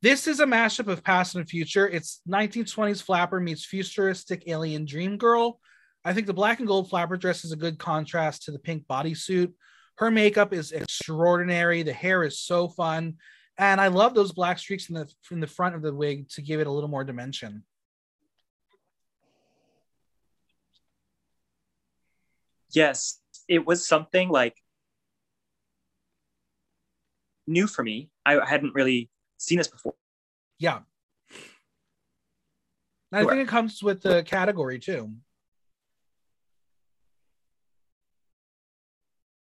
[0.04, 1.88] This is a mashup of past and future.
[1.88, 5.62] It's 1920s flapper meets futuristic alien dream girl.
[6.04, 8.84] I think the black and gold flapper dress is a good contrast to the pink
[8.86, 9.54] bodysuit.
[9.96, 11.84] Her makeup is extraordinary.
[11.84, 13.16] The hair is so fun.
[13.58, 16.42] And I love those black streaks in the in the front of the wig to
[16.42, 17.64] give it a little more dimension.
[22.72, 24.58] Yes, it was something like
[27.48, 28.10] new for me.
[28.26, 29.10] I hadn't really
[29.44, 29.94] seen this before.
[30.60, 30.80] Yeah.
[33.12, 35.14] I think it comes with the category too.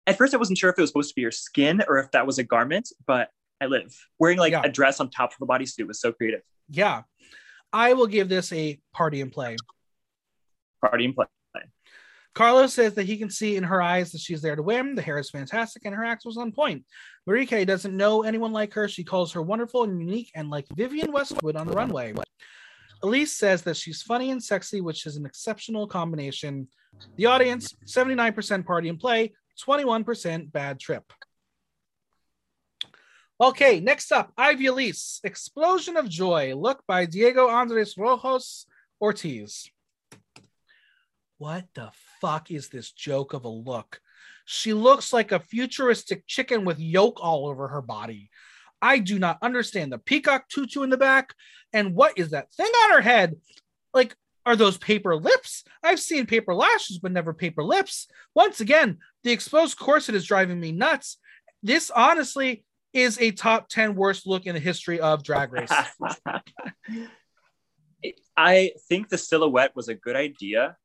[0.07, 2.12] At first, I wasn't sure if it was supposed to be your skin or if
[2.12, 3.30] that was a garment, but
[3.61, 3.92] I live.
[4.20, 4.62] Wearing like yeah.
[4.64, 6.42] a dress on top of a bodysuit was so creative.
[6.68, 7.03] Yeah.
[7.72, 9.57] I will give this a party and play.
[10.80, 11.26] Party and play.
[12.37, 14.95] Carlos says that he can see in her eyes that she's there to win.
[14.95, 16.84] The hair is fantastic and her act was on point.
[17.26, 18.89] Marieke doesn't know anyone like her.
[18.89, 22.12] She calls her wonderful and unique and like Vivienne Westwood on the runway.
[23.03, 26.68] Elise says that she's funny and sexy, which is an exceptional combination.
[27.16, 29.32] The audience 79% party and play,
[29.66, 31.11] 21% bad trip.
[33.41, 38.66] Okay, next up, Ivy-Elyse, Explosion of Joy, look by Diego Andres Rojos
[39.01, 39.70] Ortiz.
[41.39, 41.91] What the
[42.21, 44.01] fuck is this joke of a look?
[44.45, 48.31] She looks like a futuristic chicken with yolk all over her body.
[48.81, 51.35] I do not understand the peacock tutu in the back.
[51.73, 53.37] And what is that thing on her head?
[53.93, 54.14] Like,
[54.45, 55.64] are those paper lips?
[55.83, 58.07] I've seen paper lashes, but never paper lips.
[58.35, 61.19] Once again, the exposed corset is driving me nuts.
[61.62, 65.73] This honestly is a top 10 worst look in the history of Drag Race.
[68.37, 70.77] I think the silhouette was a good idea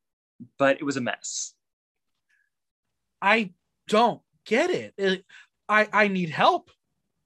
[0.57, 1.53] but it was a mess.
[3.21, 3.51] I
[3.87, 4.93] don't get it.
[4.97, 5.25] it
[5.67, 6.71] I I need help.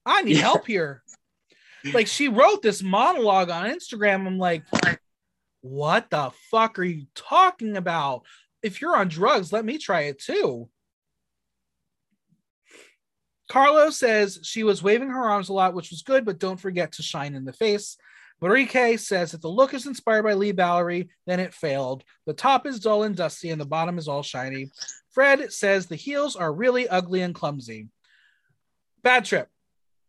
[0.04, 0.42] I need yeah.
[0.42, 1.02] help here.
[1.92, 4.26] Like she wrote this monologue on Instagram.
[4.26, 4.64] I'm like,
[5.60, 8.22] what the fuck are you talking about?
[8.62, 10.68] If you're on drugs, let me try it too.
[13.48, 16.92] Carlos says she was waving her arms a lot, which was good, but don't forget
[16.92, 17.96] to shine in the face.
[18.42, 22.04] Marieke says if the look is inspired by Leigh Bowery, then it failed.
[22.26, 24.70] The top is dull and dusty, and the bottom is all shiny.
[25.10, 27.88] Fred says the heels are really ugly and clumsy.
[29.02, 29.48] Bad trip.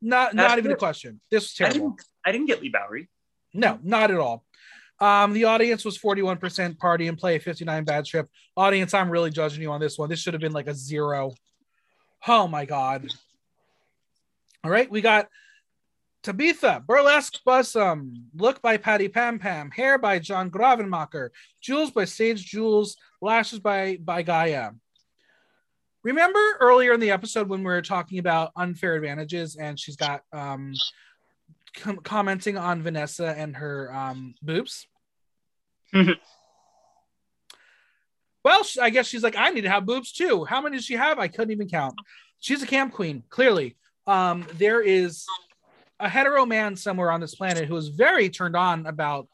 [0.02, 1.22] Not That's not even a question.
[1.32, 1.76] This was terrible.
[1.76, 3.10] I didn't, I didn't get Leigh Bowery.
[3.54, 4.44] No, not at all.
[5.00, 8.28] Um, the audience was 41% party and play, 59 bad trip.
[8.56, 10.10] Audience, I'm really judging you on this one.
[10.10, 11.34] This should have been like a zero.
[12.28, 13.08] Oh my god.
[14.64, 15.28] All right, we got
[16.28, 21.30] Tabitha, Burlesque Bussum, Look by Patty Pam Pam, Hair by John Gravenmacher,
[21.62, 24.72] Jewels by Sage Jewels, Lashes by, by Gaia.
[26.04, 30.24] Remember earlier in the episode when we were talking about unfair advantages and she's got
[30.34, 30.74] um
[31.78, 34.86] com- commenting on Vanessa and her um boobs?
[35.94, 36.16] Mhm.
[38.44, 40.44] well, I guess she's like, I need to have boobs too.
[40.44, 41.20] How many does she have?
[41.20, 41.96] I couldn't even count.
[42.42, 43.78] She's a camp queen, clearly.
[44.06, 45.26] Um, there is
[46.00, 49.28] a hetero man somewhere on this planet who is very turned on about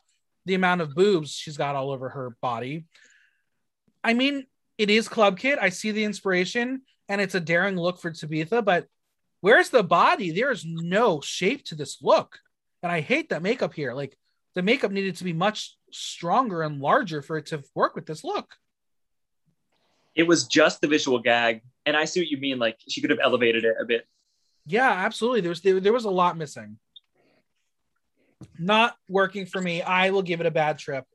[0.45, 2.85] the amount of boobs she's got all over her body.
[4.03, 4.45] I mean,
[4.77, 5.59] it is Club Kid.
[5.59, 8.87] I see the inspiration, and it's a daring look for Tabitha, but
[9.41, 10.31] where's the body?
[10.31, 12.39] There is no shape to this look.
[12.81, 13.93] And I hate that makeup here.
[13.93, 14.17] Like
[14.55, 18.23] the makeup needed to be much stronger and larger for it to work with this
[18.23, 18.55] look.
[20.15, 22.59] It was just the visual gag, and I see what you mean.
[22.59, 24.05] Like she could have elevated it a bit.
[24.65, 25.41] Yeah, absolutely.
[25.41, 26.77] There's there, there was a lot missing.
[28.59, 29.81] Not working for me.
[29.81, 31.05] I will give it a bad trip.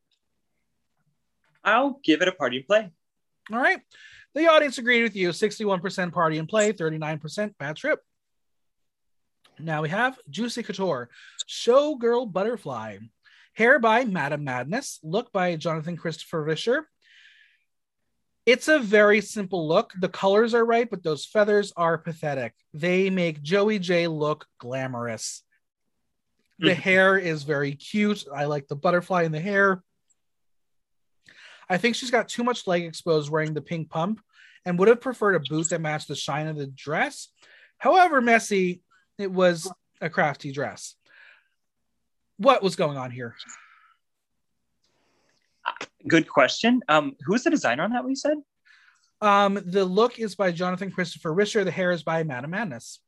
[1.65, 2.91] I'll give it a party and play.
[3.53, 3.81] All right.
[4.35, 5.31] The audience agreed with you.
[5.31, 8.01] 61% party and play, 39% bad trip.
[9.59, 11.09] Now we have Juicy Kutoure,
[11.49, 12.99] Showgirl Butterfly,
[13.55, 16.83] hair by Madame Madness, look by Jonathan Christopher Risher.
[18.49, 19.93] It's a very simple look.
[20.01, 22.55] The colors are right, but those feathers are pathetic.
[22.73, 25.43] They make Joey J look glamorous.
[26.59, 26.77] The Mhm.
[26.77, 28.25] hair is very cute.
[28.35, 29.83] I like the butterfly in the hair.
[31.69, 34.25] I think she's got too much leg exposed wearing the pink pump
[34.65, 37.29] and would have preferred a boot that matched the shine of the dress.
[37.77, 38.83] However, messy,
[39.19, 39.71] it was
[40.01, 40.97] a crafty dress.
[42.39, 43.37] What was going on here?
[46.07, 46.81] Good question.
[46.89, 48.05] Um, who's the designer on that?
[48.05, 48.39] We said
[49.21, 51.65] Um, the look is by Jonathan Christopher Risher.
[51.65, 53.01] The hair is by Madame Madness.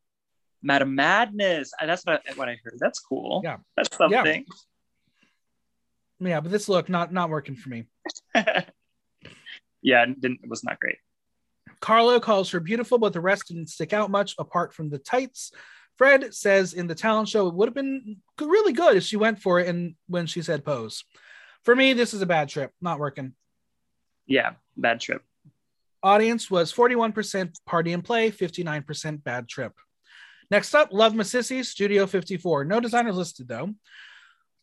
[0.62, 1.72] Madam Madness.
[1.80, 2.76] Uh, That's what I, what I heard.
[2.78, 3.40] That's cool.
[3.44, 3.58] Yeah.
[3.76, 4.44] that's something.
[6.22, 7.84] Yeah, but this look not not working for me.
[9.82, 10.98] Yeah, it didn't it was not great.
[11.80, 15.52] Carlo calls her beautiful, but the rest didn't stick out much apart from the tights.
[15.96, 19.40] Fred says in the talent show it would have been really good if she went
[19.40, 21.04] for it and when she said pose.
[21.64, 23.34] For me, this is a bad trip, not working.
[24.26, 25.22] Yeah, bad trip.
[26.02, 29.72] Audience was 41% party and play, 59% bad trip.
[30.50, 32.64] Next up, Love Masisi, Studio 54.
[32.64, 33.74] No designers listed though.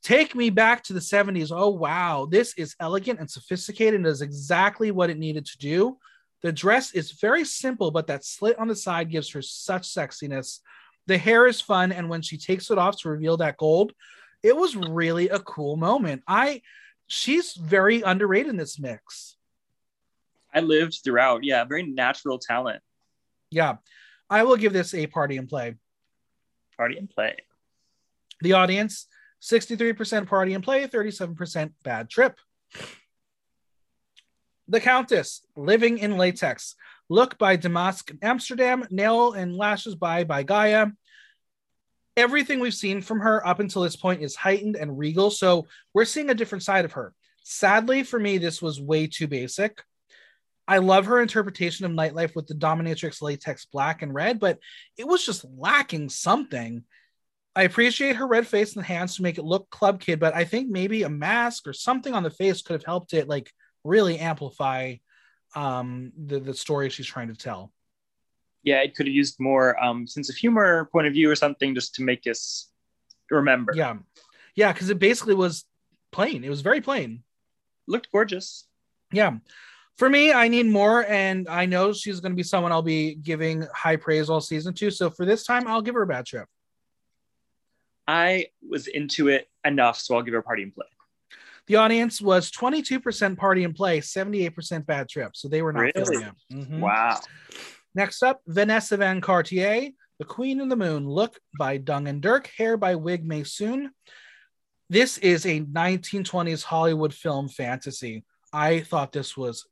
[0.04, 1.52] Take me back to the 70s.
[1.52, 2.28] Oh, wow.
[2.30, 5.98] This is elegant and sophisticated and does exactly what it needed to do.
[6.44, 10.60] The dress is very simple, but that slit on the side gives her such sexiness.
[11.08, 13.94] The hair is fun, and when she takes it off to reveal that gold,
[14.44, 16.22] it was really a cool moment.
[16.28, 16.62] I
[17.08, 19.38] she's very underrated in this mix.
[20.54, 21.44] I lived throughout.
[21.44, 22.82] Yeah, very natural talent.
[23.50, 23.78] Yeah.
[24.30, 25.76] I will give this a party and play.
[26.76, 27.38] Party and play.
[28.42, 29.08] The audience
[29.42, 32.38] 63% party and play, 37% bad trip.
[34.68, 36.76] The Countess, Living in Latex.
[37.10, 40.88] Look by Damask Amsterdam, Nail and Lashes by by Gaia.
[42.18, 46.04] Everything we've seen from her up until this point is heightened and regal, so we're
[46.04, 47.14] seeing a different side of her.
[47.44, 49.84] Sadly, for me, this was way too basic.
[50.68, 54.60] I love her interpretation of nightlife with the dominatrix latex black and red, but
[54.98, 56.84] it was just lacking something.
[57.56, 60.44] I appreciate her red face and hands to make it look club kid, but I
[60.44, 63.52] think maybe a mask or something on the face could have helped it like
[63.84, 64.96] really amplify
[65.56, 67.72] um the, the story she's trying to tell.
[68.68, 71.74] Yeah, it could have used more um sense of humor, point of view, or something
[71.74, 72.70] just to make us
[73.32, 73.72] remember.
[73.74, 73.96] Yeah.
[74.56, 75.64] Yeah, because it basically was
[76.12, 76.44] plain.
[76.44, 77.24] It was very plain.
[77.88, 78.68] Looked gorgeous.
[79.14, 79.38] Yeah.
[79.98, 83.16] For me, I need more, and I know she's going to be someone I'll be
[83.16, 84.92] giving high praise all season to.
[84.92, 86.48] So for this time, I'll give her a bad trip.
[88.06, 90.88] I was into it enough, so I'll give her a party and play.
[91.68, 95.32] The audience was 22% party and play, 78% bad trip.
[95.36, 96.04] So they were not Really?
[96.04, 96.54] feeling it.
[96.54, 96.80] Mhm.
[96.80, 97.20] Wow.
[97.98, 102.46] Next up, Vanessa Van Cartier, The Queen in the Moon, look by Dung and Dirk,
[102.56, 103.88] hair by Wig Maysoon.
[104.88, 108.24] This is a 1920s Hollywood film fantasy.
[108.54, 109.66] I thought this was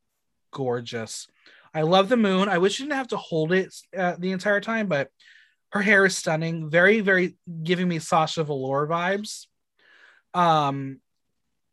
[0.50, 1.28] gorgeous.
[1.72, 2.50] I love the moon.
[2.50, 5.10] I wish she didn't have to hold it uh, the entire time, but
[5.74, 6.72] her hair is stunning.
[6.72, 9.46] Very, very giving me Sasha Velour vibes.
[10.34, 11.00] Um,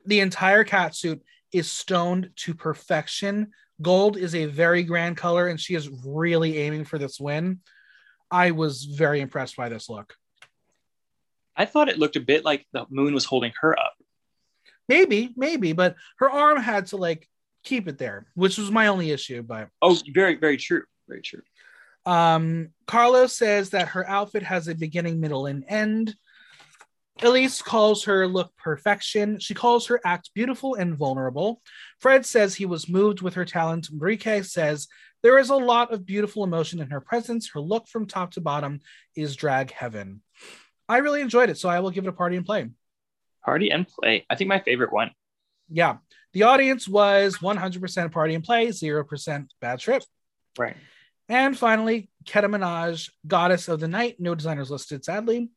[0.05, 3.53] the entire cat suit is stoned to perfection.
[3.83, 7.61] Gold is a very grand color, and she is really aiming for this win.
[8.31, 10.15] I was very impressed by this look.
[11.57, 13.95] I thought it looked a bit like the moon was holding her up.
[14.89, 17.29] Maybe, maybe, but her arm had to like
[17.63, 19.43] keep it there, which was my only issue.
[19.43, 20.85] But Oh, very, very true.
[21.09, 21.43] Very true.
[22.07, 26.15] um, Carlos says that her outfit has a beginning, middle, and end.
[27.21, 29.39] Elise calls her look perfection.
[29.39, 31.61] She calls her act beautiful and vulnerable.
[32.01, 33.91] Fred says he was moved with her talent.
[33.91, 34.89] Enrique says
[35.23, 37.51] There is a lot of beautiful emotion in her presence.
[37.51, 38.81] Her look from top to bottom
[39.15, 40.23] is drag heaven.
[40.89, 42.69] I really enjoyed it, so I will give it a party and play.
[43.45, 44.25] Party and play.
[44.31, 45.11] I think my favorite one.
[45.69, 45.99] Yeah.
[46.33, 50.03] The audience was 100% party and play, 0% bad trip.
[50.59, 50.77] Right.
[51.29, 54.17] And finally, Keta Minaj, Goddess of the Night.
[54.19, 55.51] No designers listed, sadly.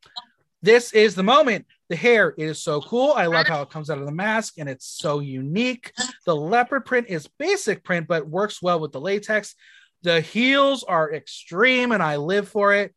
[0.65, 1.67] This is the moment.
[1.89, 3.13] The hair is so cool.
[3.13, 5.93] I love how it comes out of the mask and it's so unique.
[6.25, 9.53] The leopard print is basic print, but works well with the latex.
[10.01, 12.95] The heels are extreme and I live for it.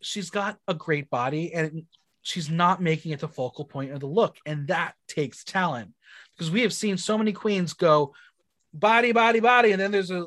[0.00, 1.84] She's got a great body and
[2.22, 4.36] she's not making it the focal point of the look.
[4.44, 5.94] And that takes talent
[6.36, 8.14] because we have seen so many queens go
[8.74, 10.26] body, body, body, and then there's a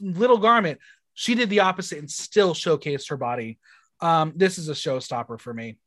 [0.00, 0.80] little garment.
[1.14, 3.60] She did the opposite and still showcased her body.
[4.04, 5.78] Um, this is a showstopper for me.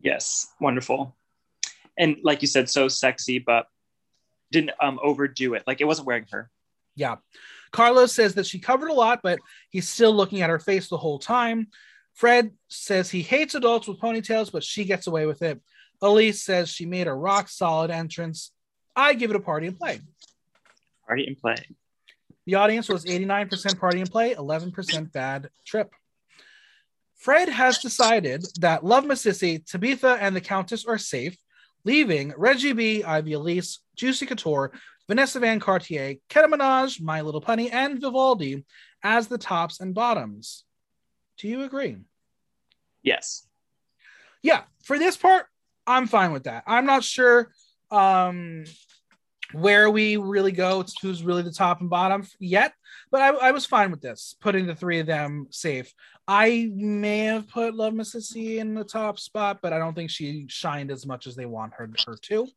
[0.00, 1.16] Yes, wonderful.
[1.98, 3.66] And like you said, so sexy, but
[4.52, 5.64] didn't um, overdo it.
[5.66, 6.50] Like it wasn't wearing her.
[6.94, 7.16] Yeah.
[7.72, 9.40] Carlos says that she covered a lot, but
[9.70, 11.66] he's still looking at her face the whole time.
[12.14, 15.60] Fred says he hates adults with ponytails, but she gets away with it.
[16.00, 18.52] Elise says she made a rock solid entrance.
[18.94, 20.00] I give it a party and play.
[21.06, 21.56] Party and play.
[22.46, 25.90] The audience was 89% party and play, 11% bad trip.
[27.16, 31.36] Fred has decided that Love Masisi, Tabitha, and the Countess are safe,
[31.84, 34.70] leaving Reggie B, Ivy-Elyse, Juicy Kutoure,
[35.08, 38.64] Vanessa Van Cartier, Keta Minaj, My Little Puny, and Vivaldi
[39.02, 40.64] as the tops and bottoms.
[41.38, 41.96] Do you agree?
[43.02, 43.46] Yes.
[44.42, 45.46] Yeah, for this part,
[45.86, 46.64] I'm fine with that.
[46.66, 47.52] I'm not sure
[47.90, 48.64] um,
[49.52, 52.72] where we really go, it's who's really the top and bottom yet,
[53.10, 55.92] but I, I, was fine with this, putting the three of them safe.
[56.28, 60.46] I may have put Love Masisi in the top spot, but I don't think she
[60.48, 62.48] shined as much as they want her, her to.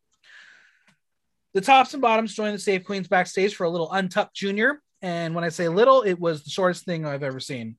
[1.53, 4.81] The tops and bottoms joined the Safe Queens backstage for a little Untucked Junior.
[5.01, 7.77] And when I say little, it was the shortest thing I've ever seen.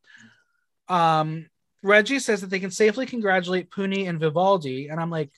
[0.89, 1.47] Um,
[1.83, 4.89] Reggie says that they can safely congratulate Puny and Vivaldi.
[4.89, 5.31] And I'm like,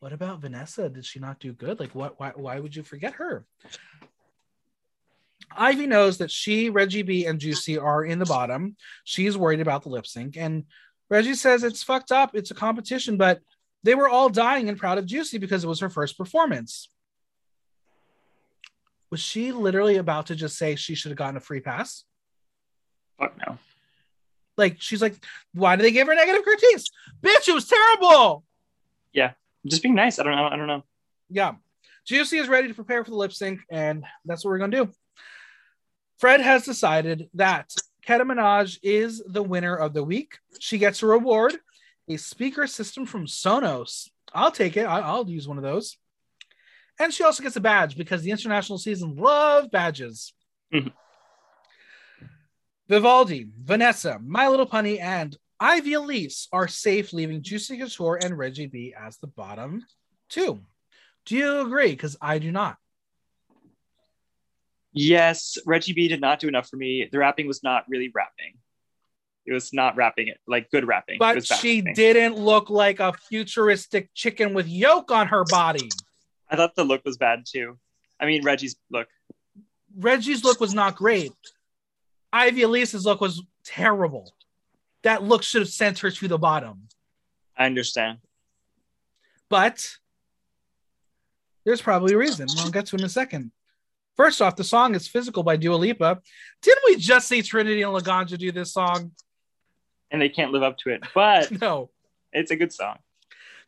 [0.00, 0.88] what about Vanessa?
[0.88, 1.80] Did she not do good?
[1.80, 2.18] Like, what?
[2.18, 3.46] Why, why would you forget her?
[5.56, 8.76] Ivy knows that she, Reggie B, and Juicy are in the bottom.
[9.04, 10.36] She's worried about the lip sync.
[10.36, 10.64] And
[11.10, 12.34] Reggie says it's fucked up.
[12.34, 13.40] It's a competition, but
[13.82, 16.88] they were all dying and proud of Juicy because it was her first performance.
[19.10, 22.04] Was she literally about to just say she should have gotten a free pass?
[23.18, 23.58] Fuck no.
[24.56, 25.16] Like, she's like,
[25.52, 26.84] why do they give her negative critiques?
[27.22, 28.44] Bitch, it was terrible.
[29.12, 29.32] Yeah
[29.66, 30.18] just being nice.
[30.18, 30.46] I don't know.
[30.46, 30.84] I don't know.
[31.30, 31.52] Yeah.
[32.06, 34.92] Juicy is ready to prepare for the lip sync, and that's what we're gonna do.
[36.22, 37.74] Fred has decided that
[38.06, 40.38] Keta Minaj is the winner of the week.
[40.60, 41.56] She gets a reward,
[42.08, 44.08] a speaker system from Sonos.
[44.32, 44.84] I'll take it.
[44.84, 45.96] I'll use one of those.
[47.00, 50.32] And she also gets a badge because the international season love badges.
[50.72, 50.90] Mm-hmm.
[52.88, 58.94] Vivaldi, Vanessa, My Little Puny, and Ivy-Elyse are safe, leaving Juicy Kutoure and Reggie B
[58.96, 59.84] as the bottom
[60.28, 60.60] two.
[61.26, 61.90] Do you agree?
[61.90, 62.76] Because I do not.
[64.92, 67.08] Yes, Reggie B did not do enough for me.
[67.10, 68.54] The rapping was not really rapping.
[69.46, 71.18] It was not rapping it like good rapping.
[71.18, 75.88] But she didn't look like a futuristic chicken with yolk on her body.
[76.48, 77.78] I thought the look was bad too.
[78.20, 79.08] I mean, Reggie's look.
[79.96, 81.32] Reggie's look was not great.
[82.32, 84.32] Ivy-Elyse's look was terrible
[85.02, 86.88] that look should have sent her to the bottom.
[87.56, 88.18] I understand.
[89.48, 89.96] But
[91.64, 92.46] there's probably a reason.
[92.58, 93.50] I'll get to in a second.
[94.16, 96.20] First off, the song is Physical by Dua Lipa.
[96.60, 99.12] Didn't we just see Trinity and Laganja do this song?
[100.10, 101.90] And they can't live up to it, but no,
[102.32, 102.98] it's a good song.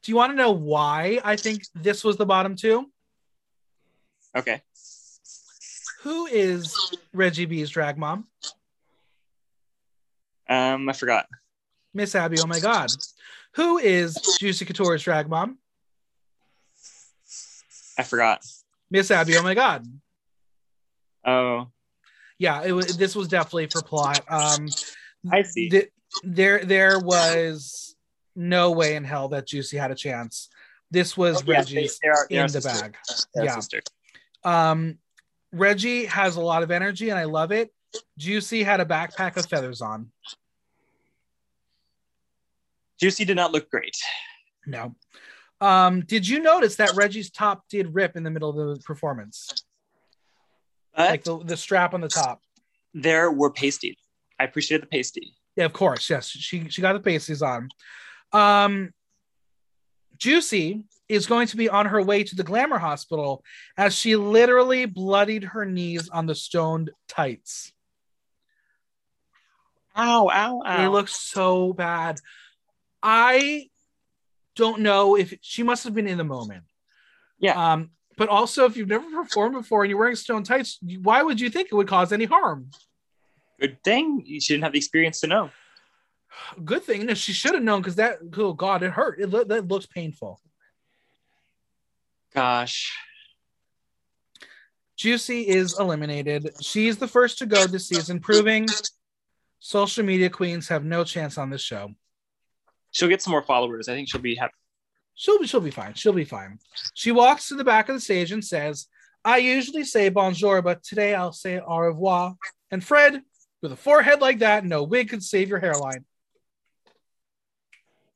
[0.02, 2.90] Do you want to know why I think this was the bottom two?
[4.36, 4.60] Okay.
[6.02, 6.76] Who is
[7.14, 8.26] Reggie B's drag mom?
[10.46, 11.26] Um, I forgot.
[11.94, 12.90] Miss Abby, oh my god.
[13.54, 15.58] Who is Juicy Kutoure's drag mom?
[17.96, 18.44] I forgot.
[18.90, 19.86] Miss Abby, oh my god.
[21.24, 21.68] Oh.
[22.38, 24.24] Yeah, it was this was definitely for plot.
[24.28, 24.68] Um
[25.30, 25.68] I see.
[25.68, 25.90] Th-
[26.22, 27.96] there there was
[28.36, 30.48] no way in hell that Juicy had a chance.
[30.90, 32.80] This was oh, Reggie's they, they are, in the sisters.
[32.80, 32.96] bag.
[33.34, 33.54] yeah.
[33.54, 33.84] Sisters.
[34.42, 34.98] Um
[35.52, 37.72] Reggie has a lot of energy and I love it.
[38.18, 40.10] Juicy had a backpack of feathers on.
[43.00, 43.96] Juicy did not look great.
[44.66, 44.94] No.
[45.60, 49.63] Um, did you notice that Reggie's top did rip in the middle of the performance?
[50.96, 52.40] But like the, the strap on the top.
[52.92, 53.96] There were pasties.
[54.38, 55.34] I appreciated the pasty.
[55.56, 56.08] Yeah, of course.
[56.10, 57.68] Yes, she she got the pasties on.
[58.32, 58.92] Um,
[60.16, 63.44] Juicy is going to be on her way to the glamour hospital
[63.76, 67.72] as she literally bloodied her knees on the stoned tights.
[69.96, 70.84] Ow, ow, ow.
[70.84, 72.18] It looks so bad.
[73.02, 73.68] I
[74.56, 76.64] don't know if she must have been in the moment.
[77.38, 77.72] Yeah.
[77.72, 81.40] Um, but also, if you've never performed before and you're wearing stone tights, why would
[81.40, 82.70] you think it would cause any harm?
[83.60, 85.50] Good thing she didn't have the experience to know.
[86.64, 89.20] Good thing that she should have known because that, oh God, it hurt.
[89.20, 90.40] It, lo- that looks painful.
[92.34, 92.92] Gosh.
[94.96, 96.50] Juicy is eliminated.
[96.60, 98.66] She's the first to go this season, proving
[99.58, 101.90] social media queens have no chance on this show.
[102.90, 103.88] She'll get some more followers.
[103.88, 104.54] I think she'll be happy.
[105.14, 105.94] She'll be she'll be fine.
[105.94, 106.58] She'll be fine.
[106.94, 108.86] She walks to the back of the stage and says,
[109.24, 112.36] I usually say bonjour, but today I'll say au revoir.
[112.70, 113.22] And Fred,
[113.62, 116.04] with a forehead like that, no wig could save your hairline.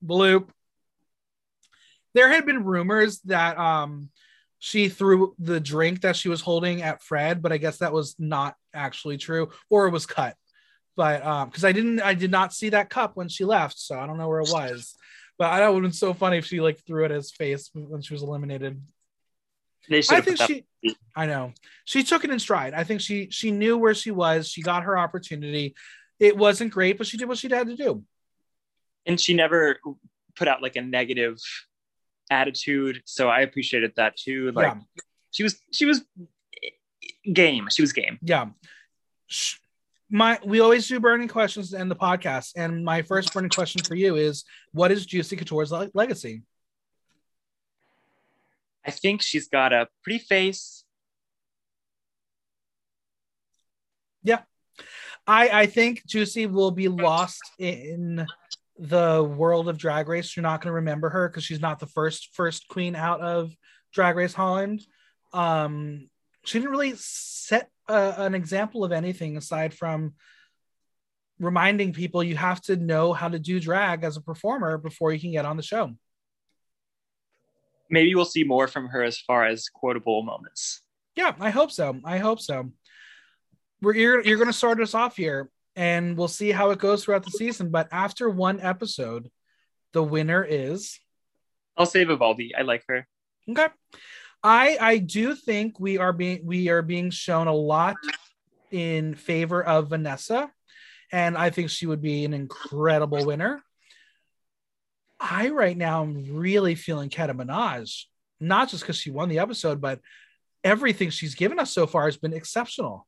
[0.05, 0.49] Bloop.
[2.15, 4.11] There had been rumors that um
[4.59, 8.17] she threw the drink that she was holding at Fred, but I guess that was
[8.19, 10.35] not actually true, or it was cut.
[10.97, 13.99] But um, because I didn't I did not see that cup when she left, so
[13.99, 14.97] I don't know where it was.
[15.39, 17.17] But I know it would have been so funny if she like threw it at
[17.17, 18.83] his face when she was eliminated.
[19.91, 20.65] I think she
[21.17, 21.53] I know.
[21.85, 22.75] She took it in stride.
[22.75, 24.49] I think she she knew where she was.
[24.49, 25.75] She got her opportunity.
[26.19, 28.05] It wasn't great, but she did what she had to do.
[29.09, 29.81] and she never
[30.37, 31.39] put out like a negative
[32.31, 33.03] attitude.
[33.07, 34.53] So I appreciated that too.
[34.53, 34.81] Like yeah.
[35.31, 36.03] she was she was
[37.33, 37.69] game.
[37.71, 38.19] She was game.
[38.23, 38.47] Yeah.
[40.11, 42.53] My we always do burning questions to end the podcast.
[42.57, 46.43] And my first burning question for you is what is Juicy Kutoure's le- legacy?
[48.87, 50.85] I think she's got a pretty face.
[54.23, 54.41] Yeah,
[55.27, 58.27] I I think Juicy will be lost in
[58.79, 60.35] the world of Drag Race.
[60.37, 63.53] You're not going to remember her because she's not the first first queen out of
[63.93, 64.87] Drag Race Holland.
[65.33, 66.09] Um,
[66.45, 70.15] she didn't really set a, an example of anything aside from
[71.39, 75.21] reminding people you have to know how to do drag as a performer before you
[75.21, 75.93] can get on the show.
[77.91, 80.83] Maybe we'll see more from her as far as quotable moments.
[81.17, 82.01] Yeah, I hope so.
[82.05, 82.71] I hope so.
[83.81, 87.05] We're you're, you're going to start us off here, and we'll see how it goes
[87.05, 87.71] throughout the season.
[87.71, 89.31] But after one episode,
[89.93, 90.99] the winner is
[91.79, 92.55] I'll say Vivaldi.
[92.57, 93.07] I like her.
[93.49, 93.69] okay.
[94.43, 97.97] I I do think we are being we are being shown a lot
[98.71, 100.51] in favor of Vanessa,
[101.11, 103.63] and I think she would be an incredible winner.
[105.21, 108.05] I right now am really feeling Keta Minaj,
[108.39, 110.01] not just because she won the episode, but
[110.63, 113.07] everything she's given us so far has been exceptional.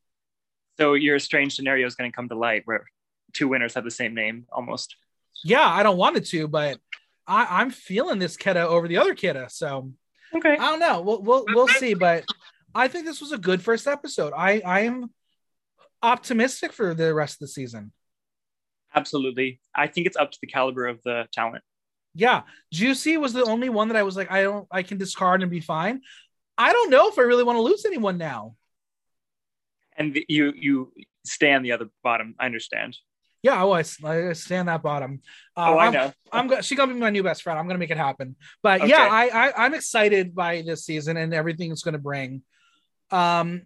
[0.79, 2.85] So your strange scenario is going to come to light where
[3.33, 4.97] two winners have the same name almost.
[5.45, 6.79] Yeah, I don't want it to, but
[7.27, 9.51] I, I'm feeling this Keta over the other Keta.
[9.51, 9.93] So
[10.35, 10.53] Okay.
[10.53, 11.01] I don't know.
[11.01, 11.95] We'll we'll we'll see.
[11.95, 12.25] But
[12.75, 14.33] I think this was a good first episode.
[14.37, 15.11] I I am
[16.03, 17.93] optimistic for the rest of the season.
[18.95, 19.61] Absolutely.
[19.75, 21.63] I think it's up to the caliber of the talent.
[22.15, 22.43] Yeah,
[22.73, 25.51] Juicy was the only one that I was like, I don't, I can discard and
[25.51, 26.01] be fine.
[26.59, 28.57] I don't know if I really want to lose anyone now.
[29.97, 30.93] And you you
[31.25, 32.35] stay on the other bottom.
[32.39, 32.97] I understand.
[33.43, 35.23] Yeah, I, I stand that bottom.
[35.57, 36.13] Uh, oh, I I'm- know.
[36.33, 37.59] I'm gonna she's gonna be my new best friend.
[37.59, 38.37] I'm gonna make it happen.
[38.63, 38.91] But Okay.
[38.91, 42.43] yeah, I, I I'm excited by this season and everything it's gonna bring.
[43.11, 43.63] Um,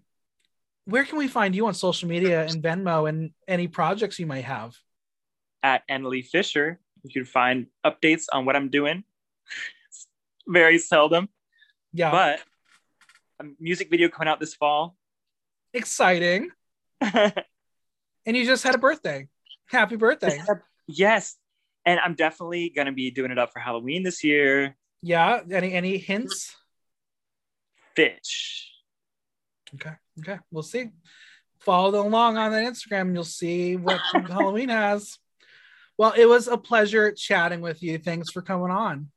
[0.87, 4.45] where can we find you on social media and Venmo and any projects you might
[4.45, 4.75] have?
[5.63, 9.03] At Annalie Fisher, you can find updates on what I'm doing.
[10.47, 11.29] Very seldom,
[11.93, 12.41] Yeah, but
[13.41, 14.97] a music video coming out this fall.
[15.73, 16.51] exciting.
[18.27, 19.29] And you just had a birthday.
[19.67, 20.41] Happy birthday.
[20.87, 21.37] yes.
[21.87, 24.77] And I'm definitely going to be doing it up for Halloween this year.
[25.03, 25.41] Yeah.
[25.51, 26.57] Any any hints?
[27.95, 28.71] Fish.
[29.75, 29.93] Okay.
[30.21, 30.39] Okay.
[30.51, 30.91] We'll see.
[31.61, 35.19] Follow along on that Instagram and you'll see what Halloween has.
[35.97, 37.99] Well, it was a pleasure chatting with you.
[37.99, 39.11] Thanks for coming on.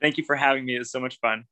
[0.00, 0.76] Thank you for having me.
[0.76, 1.44] It was so much fun.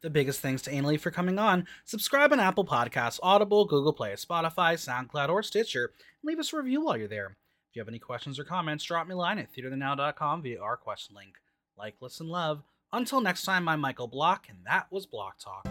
[0.00, 1.66] The biggest thanks to Annalie for coming on.
[1.84, 5.92] Subscribe on Apple Podcasts, Audible, Google Play, Spotify, SoundCloud, or Stitcher,
[6.22, 7.36] and leave us a review while you're there.
[7.70, 10.76] If you have any questions or comments, drop me a line at theaterthenow.com via our
[10.76, 11.34] question link.
[11.76, 12.62] Like, listen, love.
[12.92, 15.66] Until next time, I'm Michael Block, and that was Block Talk.